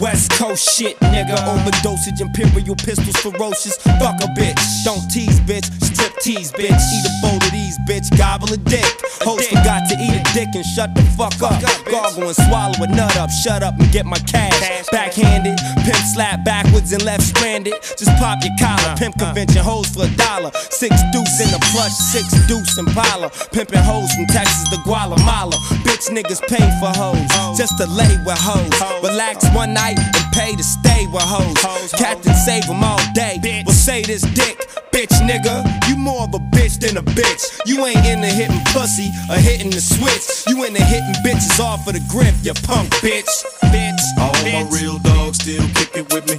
[0.00, 1.36] West Coast shit, nigga.
[1.44, 3.76] Overdosage, imperial pistols, ferocious.
[4.00, 4.58] Fuck a bitch.
[4.84, 5.68] Don't tease, bitch.
[5.84, 6.72] Strip tease, bitch.
[6.72, 8.08] Eat a bowl of these, bitch.
[8.16, 8.88] Gobble a dick.
[9.20, 11.60] Host forgot to eat a dick and shut the fuck up.
[11.84, 13.30] Gargle and swallow a nut up.
[13.30, 14.86] Shut up and get my cash.
[14.90, 15.58] Backhanded.
[15.84, 17.74] Pimp slap backwards and left stranded.
[17.82, 18.96] Just pop your collar.
[18.96, 20.50] Pimp convention hoes for a dollar.
[20.70, 23.30] Six deuce in the plush, six deuce in Impala.
[23.52, 25.56] Pimping hoes from Texas to Guatemala.
[25.84, 27.58] Bitch niggas pay for hoes.
[27.58, 28.72] Just to lay with hoes.
[29.02, 31.92] Relax one night and pay to stay with hoes.
[31.92, 33.40] Captain save them all day.
[33.64, 34.58] We'll say this dick,
[34.92, 35.64] bitch nigga.
[35.88, 37.42] You more of a bitch than a bitch.
[37.66, 40.46] You ain't into hitting pussy or hitting the switch.
[40.48, 43.30] You into hitting bitches off of the grip, you punk bitch.
[43.72, 44.00] Bitch.
[44.18, 46.38] All my real dogs still kicking with me.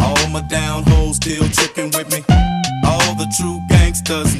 [0.00, 2.24] All my down hoes still tricking with me.
[2.84, 4.37] All the true gangsters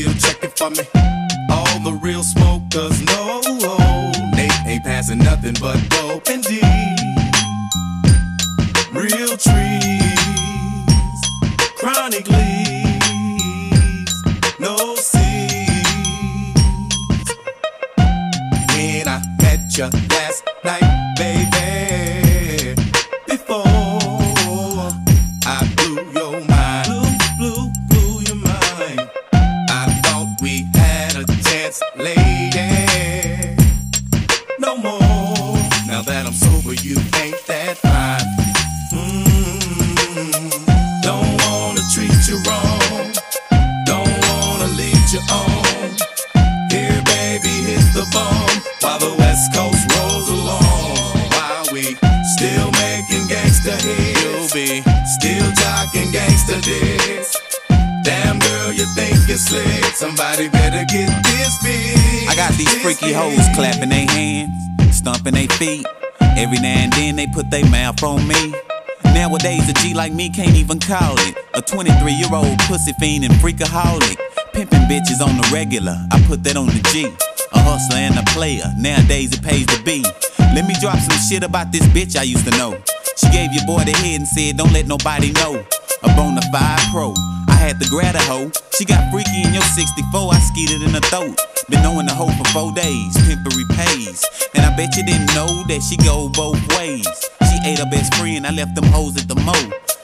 [0.00, 1.07] still checking for me.
[71.68, 74.16] 23 year old pussy fiend and freakaholic.
[74.52, 77.04] Pimping bitches on the regular, I put that on the G.
[77.52, 80.00] A hustler and a player, nowadays it pays to be.
[80.56, 82.72] Let me drop some shit about this bitch I used to know.
[83.20, 85.60] She gave your boy the head and said, Don't let nobody know.
[86.02, 87.12] A bona fide pro,
[87.52, 88.50] I had to grab a hoe.
[88.78, 91.36] She got freaky in your 64, I skeeted in her throat.
[91.68, 94.24] Been knowing the hoe for four days, pimpery pays.
[94.56, 97.04] And I bet you didn't know that she go both ways.
[97.44, 99.52] She ate her best friend, I left them hoes at the mo.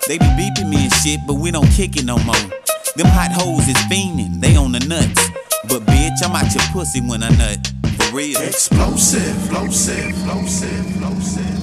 [0.07, 2.37] They be beeping me and shit, but we don't kick it no more.
[2.97, 5.31] Them hot hoes is fiending, they on the nuts.
[5.69, 7.73] But bitch, I'm out your pussy when I nut.
[7.97, 8.39] For real.
[8.43, 11.54] Explosive, explosive, explosive, explosive.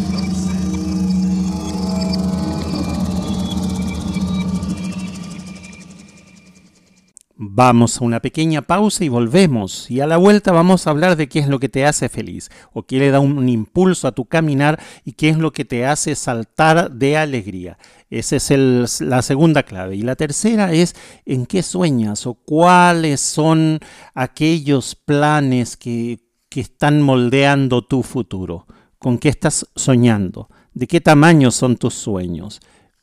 [7.64, 9.92] Vamos a una pequeña pausa y volvemos.
[9.92, 12.50] Y a la vuelta vamos a hablar de qué es lo que te hace feliz
[12.74, 15.86] o qué le da un impulso a tu caminar y qué es lo que te
[15.86, 17.78] hace saltar de alegría.
[18.10, 19.96] Esa es el- la segunda clave.
[19.96, 20.96] Y la tercera es
[21.28, 23.78] en qué sueñas o cuáles son
[24.16, 26.18] aquellos planes que,
[26.50, 28.66] que están moldeando tu futuro.
[28.98, 30.50] ¿Con qué estás soñando?
[30.74, 32.60] ¿De qué tamaño son tus sueños?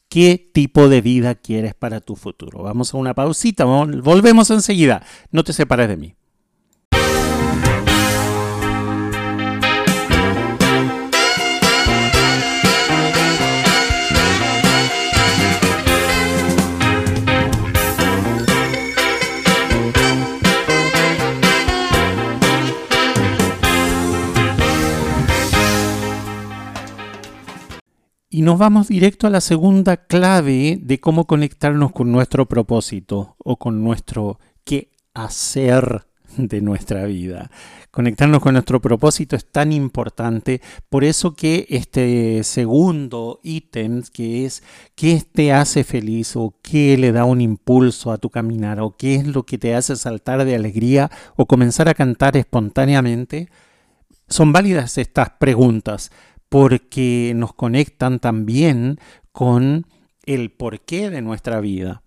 [0.08, 2.62] ¿Qué tipo de vida quieres para tu futuro?
[2.62, 5.02] Vamos a una pausita, vol- volvemos enseguida.
[5.30, 6.14] No te separes de mí.
[28.30, 33.56] Y nos vamos directo a la segunda clave de cómo conectarnos con nuestro propósito o
[33.56, 36.04] con nuestro qué hacer
[36.36, 37.50] de nuestra vida.
[37.90, 40.60] Conectarnos con nuestro propósito es tan importante,
[40.90, 44.62] por eso que este segundo ítem, que es
[44.94, 49.14] qué te hace feliz o qué le da un impulso a tu caminar o qué
[49.14, 53.48] es lo que te hace saltar de alegría o comenzar a cantar espontáneamente,
[54.28, 56.12] son válidas estas preguntas
[56.48, 58.98] porque nos conectan también
[59.32, 59.86] con
[60.24, 62.02] el porqué de nuestra vida.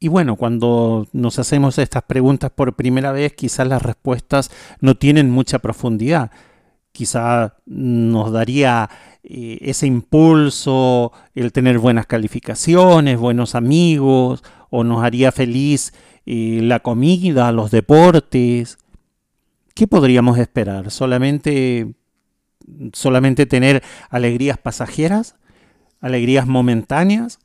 [0.00, 5.30] Y bueno, cuando nos hacemos estas preguntas por primera vez, quizás las respuestas no tienen
[5.30, 6.30] mucha profundidad.
[6.92, 8.88] Quizá nos daría
[9.24, 15.92] eh, ese impulso el tener buenas calificaciones, buenos amigos, o nos haría feliz
[16.26, 18.78] eh, la comida, los deportes.
[19.74, 20.90] ¿Qué podríamos esperar?
[20.92, 21.97] ¿Solamente
[22.92, 25.36] solamente tener alegrías pasajeras,
[26.00, 27.38] alegrías momentáneas.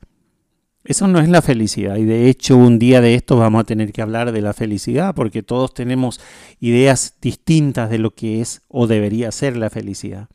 [0.84, 3.90] Eso no es la felicidad y de hecho un día de estos vamos a tener
[3.92, 6.20] que hablar de la felicidad porque todos tenemos
[6.60, 10.28] ideas distintas de lo que es o debería ser la felicidad.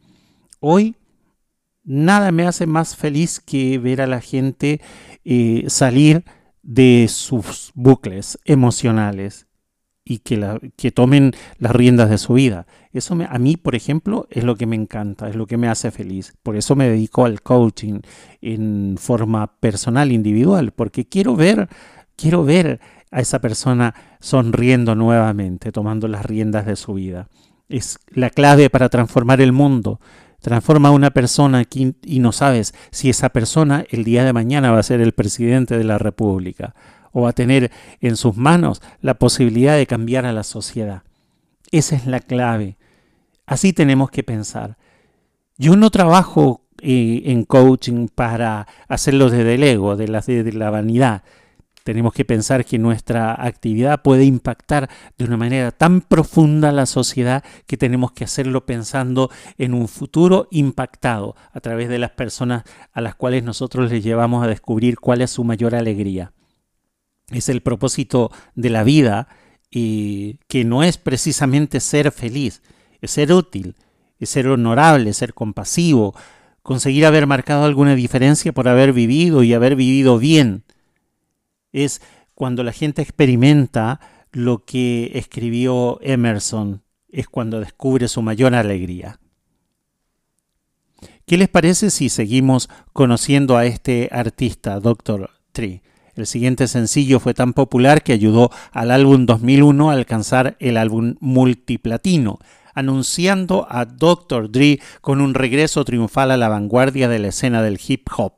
[0.59, 0.95] Hoy
[1.83, 4.81] nada me hace más feliz que ver a la gente
[5.23, 6.23] eh, salir
[6.63, 9.47] de sus bucles emocionales
[10.09, 12.65] y que, que tomen las riendas de su vida.
[12.91, 15.67] Eso me, a mí, por ejemplo, es lo que me encanta, es lo que me
[15.67, 16.33] hace feliz.
[16.41, 17.99] Por eso me dedico al coaching
[18.41, 21.69] en forma personal, individual, porque quiero ver,
[22.15, 22.79] quiero ver
[23.11, 27.29] a esa persona sonriendo nuevamente, tomando las riendas de su vida.
[27.69, 29.99] Es la clave para transformar el mundo.
[30.41, 34.79] Transforma a una persona y no sabes si esa persona el día de mañana va
[34.79, 36.73] a ser el presidente de la República
[37.11, 41.03] o a tener en sus manos la posibilidad de cambiar a la sociedad.
[41.71, 42.77] Esa es la clave.
[43.45, 44.77] Así tenemos que pensar.
[45.57, 50.69] Yo no trabajo eh, en coaching para hacerlo desde el ego, de la, de la
[50.69, 51.23] vanidad.
[51.83, 56.85] Tenemos que pensar que nuestra actividad puede impactar de una manera tan profunda a la
[56.85, 62.63] sociedad que tenemos que hacerlo pensando en un futuro impactado a través de las personas
[62.93, 66.31] a las cuales nosotros les llevamos a descubrir cuál es su mayor alegría.
[67.31, 69.27] Es el propósito de la vida
[69.69, 72.61] y que no es precisamente ser feliz,
[73.01, 73.75] es ser útil,
[74.19, 76.15] es ser honorable, ser compasivo,
[76.61, 80.63] conseguir haber marcado alguna diferencia por haber vivido y haber vivido bien.
[81.71, 82.01] Es
[82.33, 83.99] cuando la gente experimenta
[84.31, 89.19] lo que escribió Emerson, es cuando descubre su mayor alegría.
[91.25, 95.29] ¿Qué les parece si seguimos conociendo a este artista, Dr.
[95.51, 95.83] Tree?
[96.19, 101.15] El siguiente sencillo fue tan popular que ayudó al álbum 2001 a alcanzar el álbum
[101.21, 102.39] multiplatino,
[102.73, 104.51] anunciando a Dr.
[104.51, 108.33] Dre con un regreso triunfal a la vanguardia de la escena del hip hop.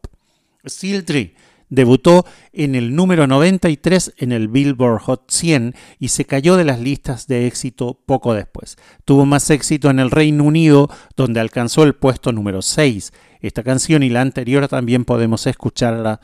[0.64, 1.34] Still Dre
[1.72, 6.80] debutó en el número 93 en el Billboard Hot 100 y se cayó de las
[6.80, 8.78] listas de éxito poco después.
[9.06, 13.12] Tuvo más éxito en el Reino Unido, donde alcanzó el puesto número 6.
[13.40, 16.20] Esta canción y la anterior también podemos escucharla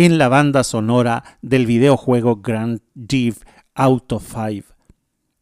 [0.00, 3.42] en la banda sonora del videojuego Grand Theft
[3.74, 4.74] Auto 5.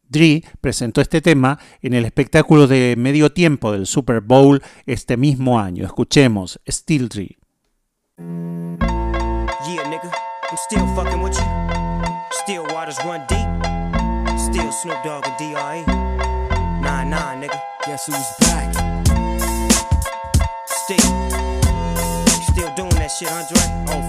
[0.09, 5.59] Dre presentó este tema en el espectáculo de medio tiempo del Super Bowl este mismo
[5.59, 5.85] año.
[5.85, 7.37] Escuchemos Still Dre.
[8.17, 10.11] Yeah, nigga,
[10.51, 11.45] I'm still fucking with you.
[12.31, 13.47] Still waters run deep.
[14.37, 15.85] Still Snoop Dogg and D.R.E.
[16.81, 17.61] Nah, nah, nigga.
[17.85, 18.73] Guess who's back?
[20.65, 21.49] Still.
[22.51, 23.61] Still doing that shit, Andre?
[23.87, 24.08] Oh,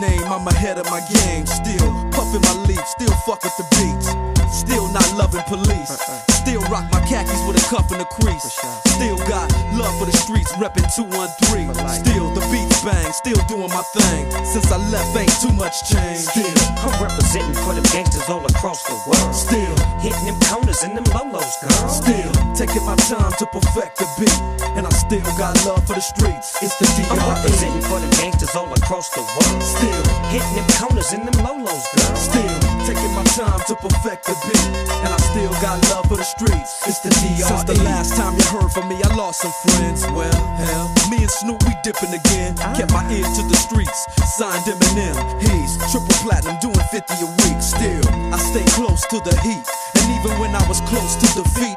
[0.00, 1.46] name, I'm ahead of my game.
[1.46, 4.08] Still puffin' my leaf, still fuck with the beats.
[4.52, 5.90] Still not loving police.
[5.90, 6.32] Uh-uh.
[6.46, 8.54] Still rock my khakis with a cuff and a crease.
[8.94, 11.74] Still got love for the streets, reppin' 213.
[12.04, 14.30] Still the beats bang, still doing my thing.
[14.46, 16.22] Since I left, ain't too much change.
[16.30, 16.54] Still,
[16.86, 19.34] I'm representing for the gangsters all across the world.
[19.34, 21.88] still, Hitting them corners and them lolos, girl.
[21.90, 24.38] still taking my time to perfect the beat.
[24.78, 26.62] And I still got love for the streets.
[26.62, 27.26] It's the I'm DRE.
[27.34, 29.62] representing for them gangsters all across the world.
[29.62, 30.02] Still,
[30.32, 32.16] Hitting them corners and them lolos, girl.
[32.16, 32.56] Still
[32.88, 34.66] taking my time to perfect the beat,
[35.04, 36.82] and I still got love for the streets.
[36.88, 37.44] It's the DRE.
[37.44, 40.02] Since the last time you heard from me, I lost some friends.
[40.10, 42.56] Well, hell, me and Snoop we dipping again.
[42.74, 45.14] Kept my ear to the streets, signed Eminem.
[45.38, 47.60] He's triple platinum, doing 50 a week.
[47.60, 48.02] Still,
[48.32, 49.62] I stay close to the heat.
[50.00, 51.76] And even when I was close to defeat,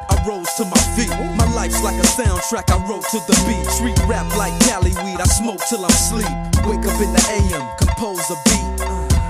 [1.70, 3.66] life's like a soundtrack I wrote to the beat.
[3.70, 6.30] Street rap like Cali weed, I smoke till I'm sleep.
[6.66, 8.82] Wake up in the AM, compose a beat.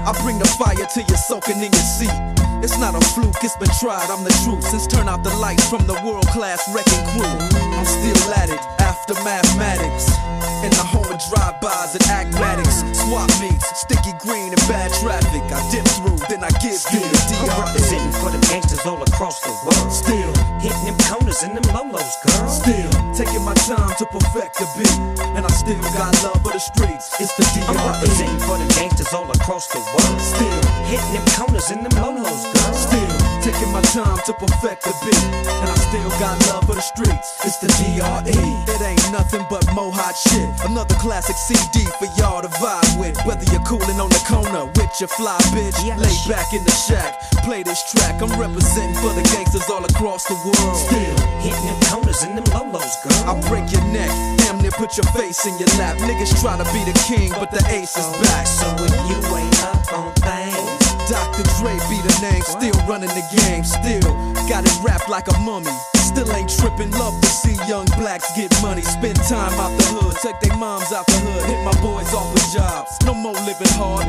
[0.08, 2.16] I bring the fire till you're soaking in your seat.
[2.64, 4.64] It's not a fluke, it's been tried, I'm the truth.
[4.64, 7.36] Since turn out the lights from the world class wrecking crew,
[7.76, 10.12] I'm still at it after mathematics.
[10.64, 15.44] In the home of drive-bys and acmatics, swap meets, sticky green and bad traffic.
[15.52, 19.40] I dip through, then I give you the I'm representing for them gangsters all across
[19.40, 19.92] the world.
[19.92, 20.98] Still, Hitting them
[21.44, 22.50] and them lolos, girl.
[22.50, 26.60] still taking my time to perfect the beat, and I still got love for the
[26.60, 27.16] streets.
[27.20, 27.70] It's the D.R.E.
[27.70, 30.20] I'm representing for them gangsters all across the world.
[30.20, 30.62] Still,
[30.92, 32.74] Hitting them corners and them lolos, girl.
[32.74, 36.84] Still taking my time to perfect the beat, and I still got love for the
[36.84, 37.30] streets.
[37.46, 38.36] It's the DRE.
[38.68, 40.50] It ain't nothing but mohawk shit.
[40.68, 43.16] Another classic CD for y'all to vibe with.
[43.24, 44.18] Whether you're cooling on the
[45.00, 48.22] with your fly bitch, lay back in the shack, play this track.
[48.22, 50.76] I'm representing for the gangsters all across the world.
[50.76, 51.16] Still.
[51.39, 53.24] Hitting them corners and them lolos, girl.
[53.24, 55.97] I'll break your neck, damn near put your face in your lap.
[55.97, 58.47] Niggas try to be the king, but the ace is oh, back.
[58.47, 61.43] So if you ain't up on things, Dr.
[61.60, 64.12] Dre be the name, still running the game, still
[64.50, 65.72] got it wrapped like a mummy.
[66.10, 68.82] Still ain't tripping, love to see young blacks get money.
[68.82, 72.34] Spend time out the hood, take their moms out the hood, hit my boys off
[72.34, 72.89] with jobs.
[73.06, 74.09] No more living hard,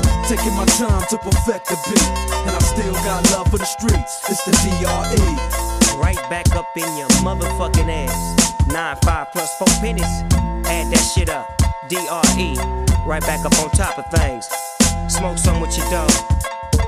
[0.35, 2.07] taking my time to perfect the beat,
[2.47, 4.29] and I still got love for the streets.
[4.29, 4.51] It's the.
[4.63, 5.99] D.R.E.
[5.99, 8.67] Right back up in your motherfucking ass.
[8.67, 10.13] Nine five plus four pennies.
[10.71, 11.47] Add that shit up.
[11.89, 12.55] D.R.E.
[13.05, 14.47] Right back up on top of things.
[15.09, 16.11] Smoke some with your dog.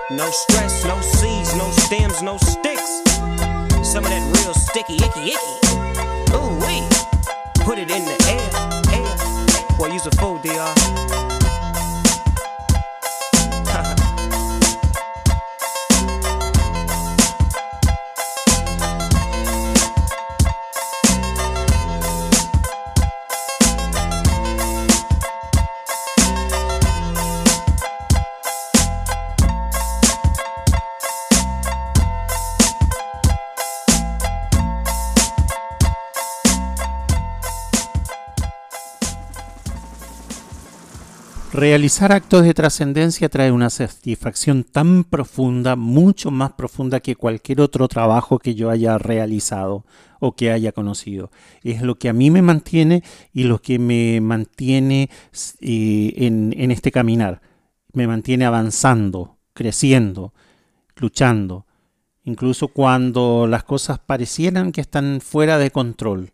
[0.09, 3.03] No stress, no seeds, no stems, no sticks.
[3.83, 5.55] Some of that real sticky, icky, icky.
[6.31, 6.87] Ooh wee.
[7.65, 8.47] Put it in the air,
[8.95, 9.77] air.
[9.77, 11.32] Boy, use a fool, DR.
[41.53, 47.87] Realizar actos de trascendencia trae una satisfacción tan profunda, mucho más profunda que cualquier otro
[47.87, 49.85] trabajo que yo haya realizado
[50.19, 51.29] o que haya conocido.
[51.61, 55.11] Es lo que a mí me mantiene y lo que me mantiene
[55.61, 57.39] eh, en, este caminar.
[57.91, 60.33] Me mantiene avanzando, creciendo,
[60.95, 61.67] luchando,
[62.23, 66.31] incluso cuando las cosas parecieran que están fuera de control.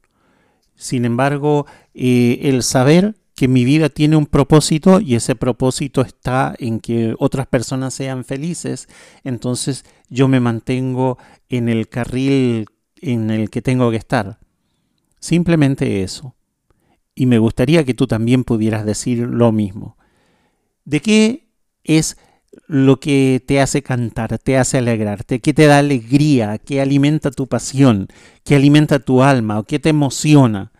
[0.76, 6.54] Sin embargo, eh, el saber que mi vida tiene un propósito y ese propósito está
[6.60, 8.90] en que otras personas sean felices,
[9.24, 11.18] entonces yo me mantengo
[11.48, 12.66] en el carril
[12.98, 14.40] en el que tengo que estar.
[15.22, 16.36] Simplemente eso.
[17.16, 19.98] Y me gustaría que tú también pudieras decir lo mismo.
[20.84, 21.48] ¿De qué
[21.86, 22.18] es
[22.68, 27.48] lo que te hace cantar, te hace alegrarte, qué te da alegría, qué alimenta tu
[27.48, 28.10] pasión,
[28.44, 30.74] qué alimenta tu alma o qué te emociona?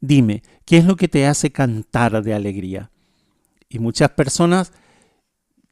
[0.00, 2.90] Dime, ¿qué es lo que te hace cantar de alegría?
[3.68, 4.72] Y muchas personas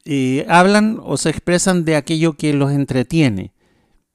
[0.05, 3.53] eh, hablan o se expresan de aquello que los entretiene.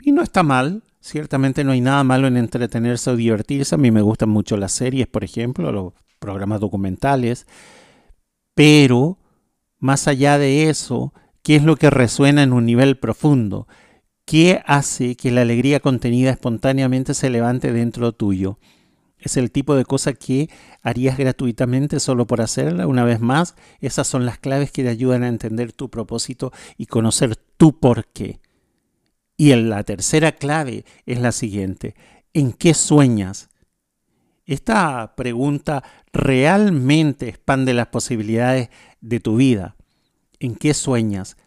[0.01, 3.75] Y no está mal, ciertamente no hay nada malo en entretenerse o divertirse.
[3.75, 7.47] A mí me gustan mucho las series, por ejemplo, los programas documentales.
[8.53, 9.17] Pero,
[9.80, 11.13] más allá de eso,
[11.43, 13.67] ¿qué es lo que resuena en un nivel profundo?
[14.25, 18.59] ¿Qué hace que la alegría contenida espontáneamente se levante dentro tuyo?
[19.20, 20.49] Es el tipo de cosa que
[20.84, 22.88] harías gratuitamente solo por hacerla.
[22.88, 26.86] Una vez más, esas son las claves que te ayudan a entender tu propósito y
[26.86, 28.39] conocer tu por qué.
[29.36, 31.95] Y en la tercera clave es la siguiente.
[32.34, 33.49] ¿En qué sueñas?
[34.45, 38.70] Esta pregunta realmente expande las posibilidades
[39.01, 39.76] de tu vida.
[40.39, 41.38] ¿En qué sueñas?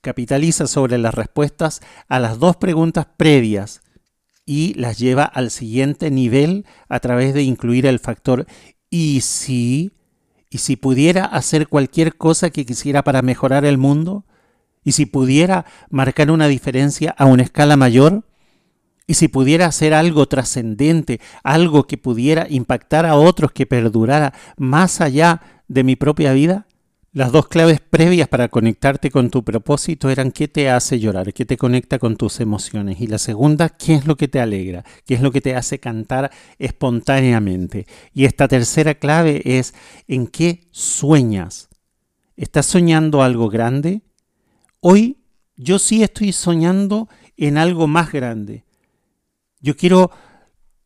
[0.00, 3.82] Capitaliza sobre las respuestas a las dos preguntas previas
[4.50, 8.46] y las lleva al siguiente nivel a través de incluir el factor
[8.90, 9.92] ¿y si?
[10.50, 14.24] ¿Y si pudiera hacer cualquier cosa que quisiera para mejorar el mundo?
[14.82, 18.24] ¿Y si pudiera marcar una diferencia a una escala mayor?
[19.06, 25.00] ¿Y si pudiera hacer algo trascendente, algo que pudiera impactar a otros, que perdurara más
[25.00, 26.66] allá de mi propia vida?
[27.12, 31.44] Las dos claves previas para conectarte con tu propósito eran qué te hace llorar, qué
[31.44, 33.00] te conecta con tus emociones.
[33.00, 35.80] Y la segunda, qué es lo que te alegra, qué es lo que te hace
[35.80, 36.30] cantar
[36.60, 37.88] espontáneamente.
[38.14, 39.74] Y esta tercera clave es
[40.06, 41.68] en qué sueñas.
[42.36, 44.02] ¿Estás soñando algo grande?
[44.78, 45.16] Hoy
[45.56, 48.64] yo sí estoy soñando en algo más grande.
[49.60, 50.12] Yo quiero,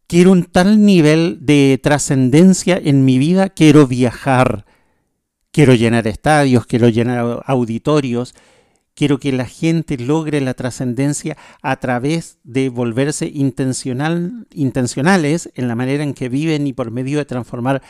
[0.07, 4.65] quiero un tal nivel de trascendencia en mi vida, quiero viajar
[5.55, 8.35] Quiero llenar estadios, quiero llenar auditorios,
[8.97, 15.77] quiero que la gente logre la trascendencia a través de volverse intencional, intencionales en la
[15.77, 17.83] manera en que viven y por medio de transformar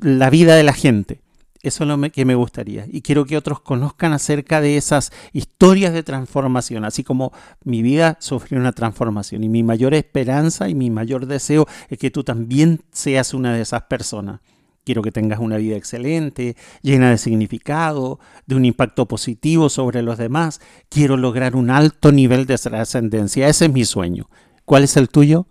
[0.00, 1.20] la vida de la gente.
[1.60, 2.86] Eso es lo que me gustaría.
[2.90, 8.16] Y quiero que otros conozcan acerca de esas historias de transformación, así como mi vida
[8.20, 9.44] sufrió una transformación.
[9.44, 13.60] Y mi mayor esperanza y mi mayor deseo es que tú también seas una de
[13.60, 14.40] esas personas.
[14.84, 20.18] Quiero que tengas una vida excelente, llena de significado, de un impacto positivo sobre los
[20.18, 20.60] demás.
[20.90, 23.48] Quiero lograr un alto nivel de trascendencia.
[23.48, 24.28] Ese es mi sueño.
[24.66, 25.46] ¿Cuál es el tuyo?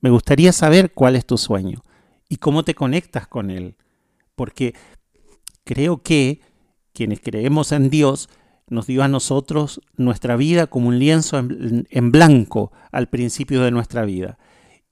[0.00, 1.82] Me gustaría saber cuál es tu sueño
[2.28, 3.76] y cómo te conectas con él.
[4.36, 4.74] Porque
[5.64, 6.40] creo que
[6.92, 8.28] quienes creemos en Dios
[8.68, 13.72] nos dio a nosotros nuestra vida como un lienzo en, en blanco al principio de
[13.72, 14.38] nuestra vida.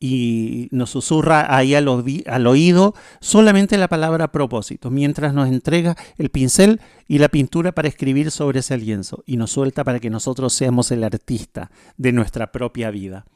[0.00, 1.88] Y nos susurra ahí al,
[2.26, 7.88] al oído solamente la palabra propósito, mientras nos entrega el pincel y la pintura para
[7.88, 12.52] escribir sobre ese lienzo y nos suelta para que nosotros seamos el artista de nuestra
[12.52, 13.26] propia vida.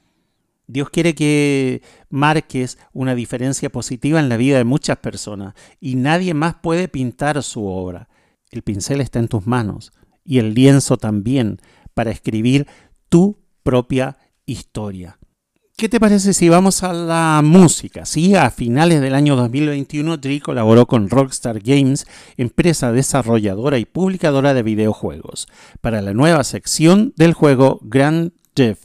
[0.66, 6.34] Dios quiere que marques una diferencia positiva en la vida de muchas personas y nadie
[6.34, 8.08] más puede pintar su obra.
[8.50, 9.92] El pincel está en tus manos
[10.24, 11.58] y el lienzo también
[11.94, 12.66] para escribir
[13.08, 15.18] tu propia historia.
[15.76, 18.04] ¿Qué te parece si vamos a la música?
[18.04, 22.06] Sí, a finales del año 2021 Dre colaboró con Rockstar Games,
[22.36, 25.48] empresa desarrolladora y publicadora de videojuegos,
[25.80, 28.84] para la nueva sección del juego Grand Theft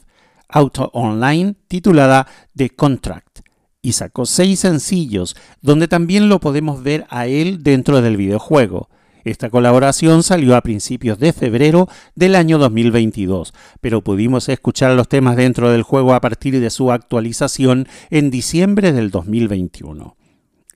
[0.50, 2.26] Auto Online titulada
[2.56, 3.42] The Contract
[3.82, 8.90] y sacó seis sencillos donde también lo podemos ver a él dentro del videojuego.
[9.28, 15.36] Esta colaboración salió a principios de febrero del año 2022, pero pudimos escuchar los temas
[15.36, 20.16] dentro del juego a partir de su actualización en diciembre del 2021.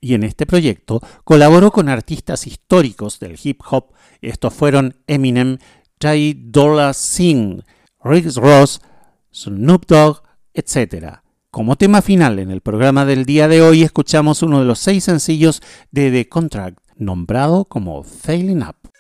[0.02, 3.94] Y en este proyecto colaboró con artistas históricos del hip hop.
[4.20, 5.58] Estos fueron Eminem,
[5.98, 7.64] Ty Dolla Sign,
[8.04, 8.82] Rick Ross,
[9.34, 10.24] Snoop Dogg,
[10.54, 11.20] etc.
[11.52, 15.06] Como tema final en el programa del día de hoy escuchamos uno de los seis
[15.06, 18.91] sencillos de The Contract, nombrado como Failing Up.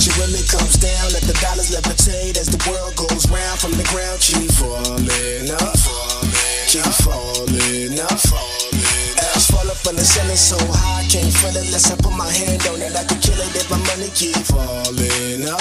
[0.00, 1.12] Up eventually comes down.
[1.12, 4.20] Let the dollars levitate as the world goes round from the ground.
[4.20, 5.76] Keep falling up,
[6.68, 8.20] keep falling up.
[9.34, 12.16] Ass fall up on the ceiling so high, I can't feel it unless I put
[12.16, 12.96] my hand on it.
[12.96, 15.60] I could kill it if my money keep falling up,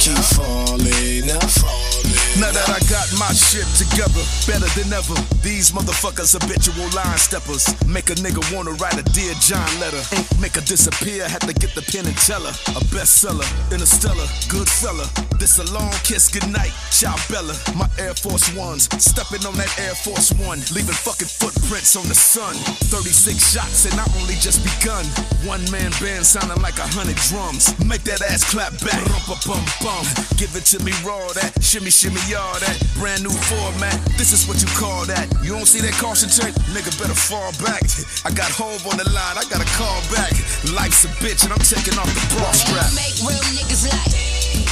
[0.00, 1.91] keep falling up.
[2.42, 4.18] Now that I got my shit together,
[4.50, 5.14] better than ever.
[5.46, 7.70] These motherfuckers habitual line steppers.
[7.86, 10.02] Make a nigga wanna write a Dear John letter.
[10.42, 12.50] Make her disappear, had to get the pen and tell her.
[12.74, 15.06] A bestseller, interstellar, good fella.
[15.38, 17.54] This a long kiss goodnight, ciao Bella.
[17.78, 22.18] My Air Force Ones, stepping on that Air Force One, leaving fucking footprints on the
[22.18, 22.58] sun.
[22.90, 25.06] 36 shots and I only just begun.
[25.46, 27.70] One man band sounding like a hundred drums.
[27.86, 30.02] Make that ass clap back, rumpa bum bum.
[30.42, 33.92] Give it to me raw, that shimmy shimmy y'all, that brand new format.
[34.16, 35.28] This is what you call that.
[35.44, 36.56] You don't see that caution tape?
[36.72, 37.84] Nigga better fall back.
[38.24, 40.32] I got Hove on the line, I gotta call back.
[40.72, 42.88] Life's a bitch and I'm taking off the bra strap.
[42.96, 44.12] Make real niggas like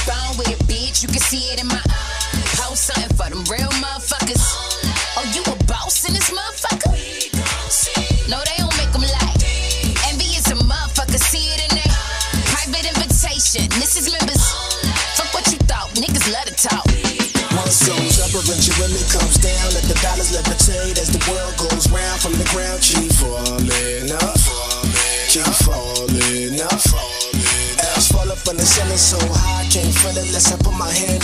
[0.09, 1.03] Bone with it, bitch.
[1.05, 2.57] You can see it in my eyes.
[2.57, 4.70] post something for them real motherfuckers.
[21.29, 22.81] World goes round from the ground.
[22.81, 24.37] Keep falling up,
[25.29, 26.81] keep falling up.
[27.93, 30.89] Ass fall up on the ceiling so high, can't feel it unless I put my
[30.89, 31.20] hand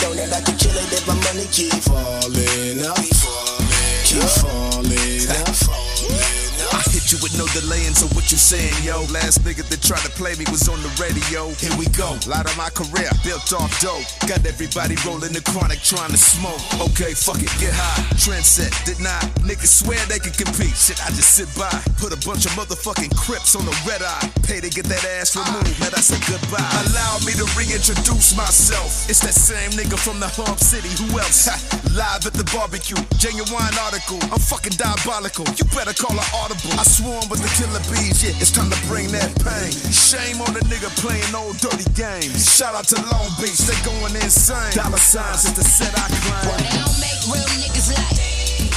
[8.27, 9.07] what you saying, yo?
[9.15, 11.47] Last nigga that tried to play me was on the radio.
[11.63, 12.19] Here we go.
[12.27, 14.03] Lot of my career built off dope.
[14.27, 16.59] Got everybody rolling the chronic trying to smoke.
[16.91, 18.03] Okay, fuck it, get high.
[18.19, 19.23] Trendset, did not.
[19.47, 20.75] Niggas swear they can compete.
[20.75, 21.71] Shit, I just sit by.
[22.03, 24.27] Put a bunch of motherfucking crips on the red eye.
[24.43, 25.79] Pay to get that ass removed.
[25.79, 26.67] Now I say goodbye.
[26.83, 29.07] Allow me to reintroduce myself.
[29.07, 30.91] It's that same nigga from the Hump City.
[30.99, 31.47] Who else?
[31.95, 32.99] Live at the barbecue.
[33.23, 34.19] Genuine article.
[34.35, 35.47] I'm fucking diabolical.
[35.55, 36.75] You better call an audible.
[36.75, 38.16] I swarm with the killer bees.
[38.17, 39.69] Yeah, it's time to bring that pain.
[39.93, 42.49] Shame on the nigga playing old dirty games.
[42.49, 43.61] Shout out to Long Beach.
[43.61, 44.73] They going insane.
[44.73, 46.57] Dollar signs is the set I claim.
[46.57, 48.17] They don't make real niggas like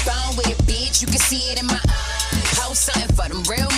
[0.05, 1.01] Bone with it, bitch.
[1.01, 2.53] You can see it in my eyes.
[2.61, 3.70] post something for them real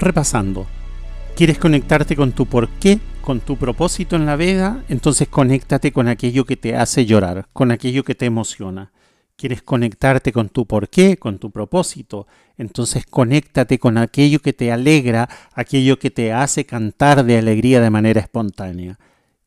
[0.00, 0.66] Repasando.
[1.36, 4.82] ¿Quieres conectarte con tu porqué, con tu propósito en la vida?
[4.88, 8.92] Entonces conéctate con aquello que te hace llorar, con aquello que te emociona.
[9.36, 12.26] quieres conectarte con tu porqué, con tu propósito,
[12.58, 17.88] entonces conéctate con aquello que te alegra, aquello que te hace cantar de alegría de
[17.88, 18.98] manera espontánea.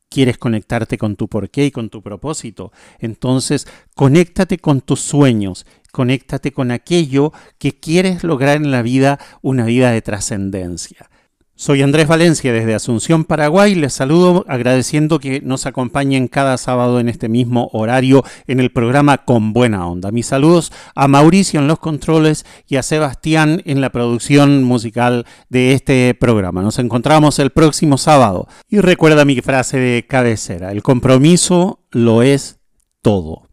[0.09, 2.71] ¿Quieres conectarte con tu porqué y con tu propósito?
[2.99, 9.65] Entonces conéctate con tus sueños, conéctate con aquello que quieres lograr en la vida, una
[9.65, 11.09] vida de trascendencia.
[11.55, 13.75] Soy Andrés Valencia desde Asunción, Paraguay.
[13.75, 19.19] Les saludo agradeciendo que nos acompañen cada sábado en este mismo horario en el programa
[19.19, 20.11] Con Buena Onda.
[20.11, 25.73] Mis saludos a Mauricio en los controles y a Sebastián en la producción musical de
[25.73, 26.63] este programa.
[26.63, 28.47] Nos encontramos el próximo sábado.
[28.67, 32.57] Y recuerda mi frase de cabecera, el compromiso lo es
[33.03, 33.52] todo.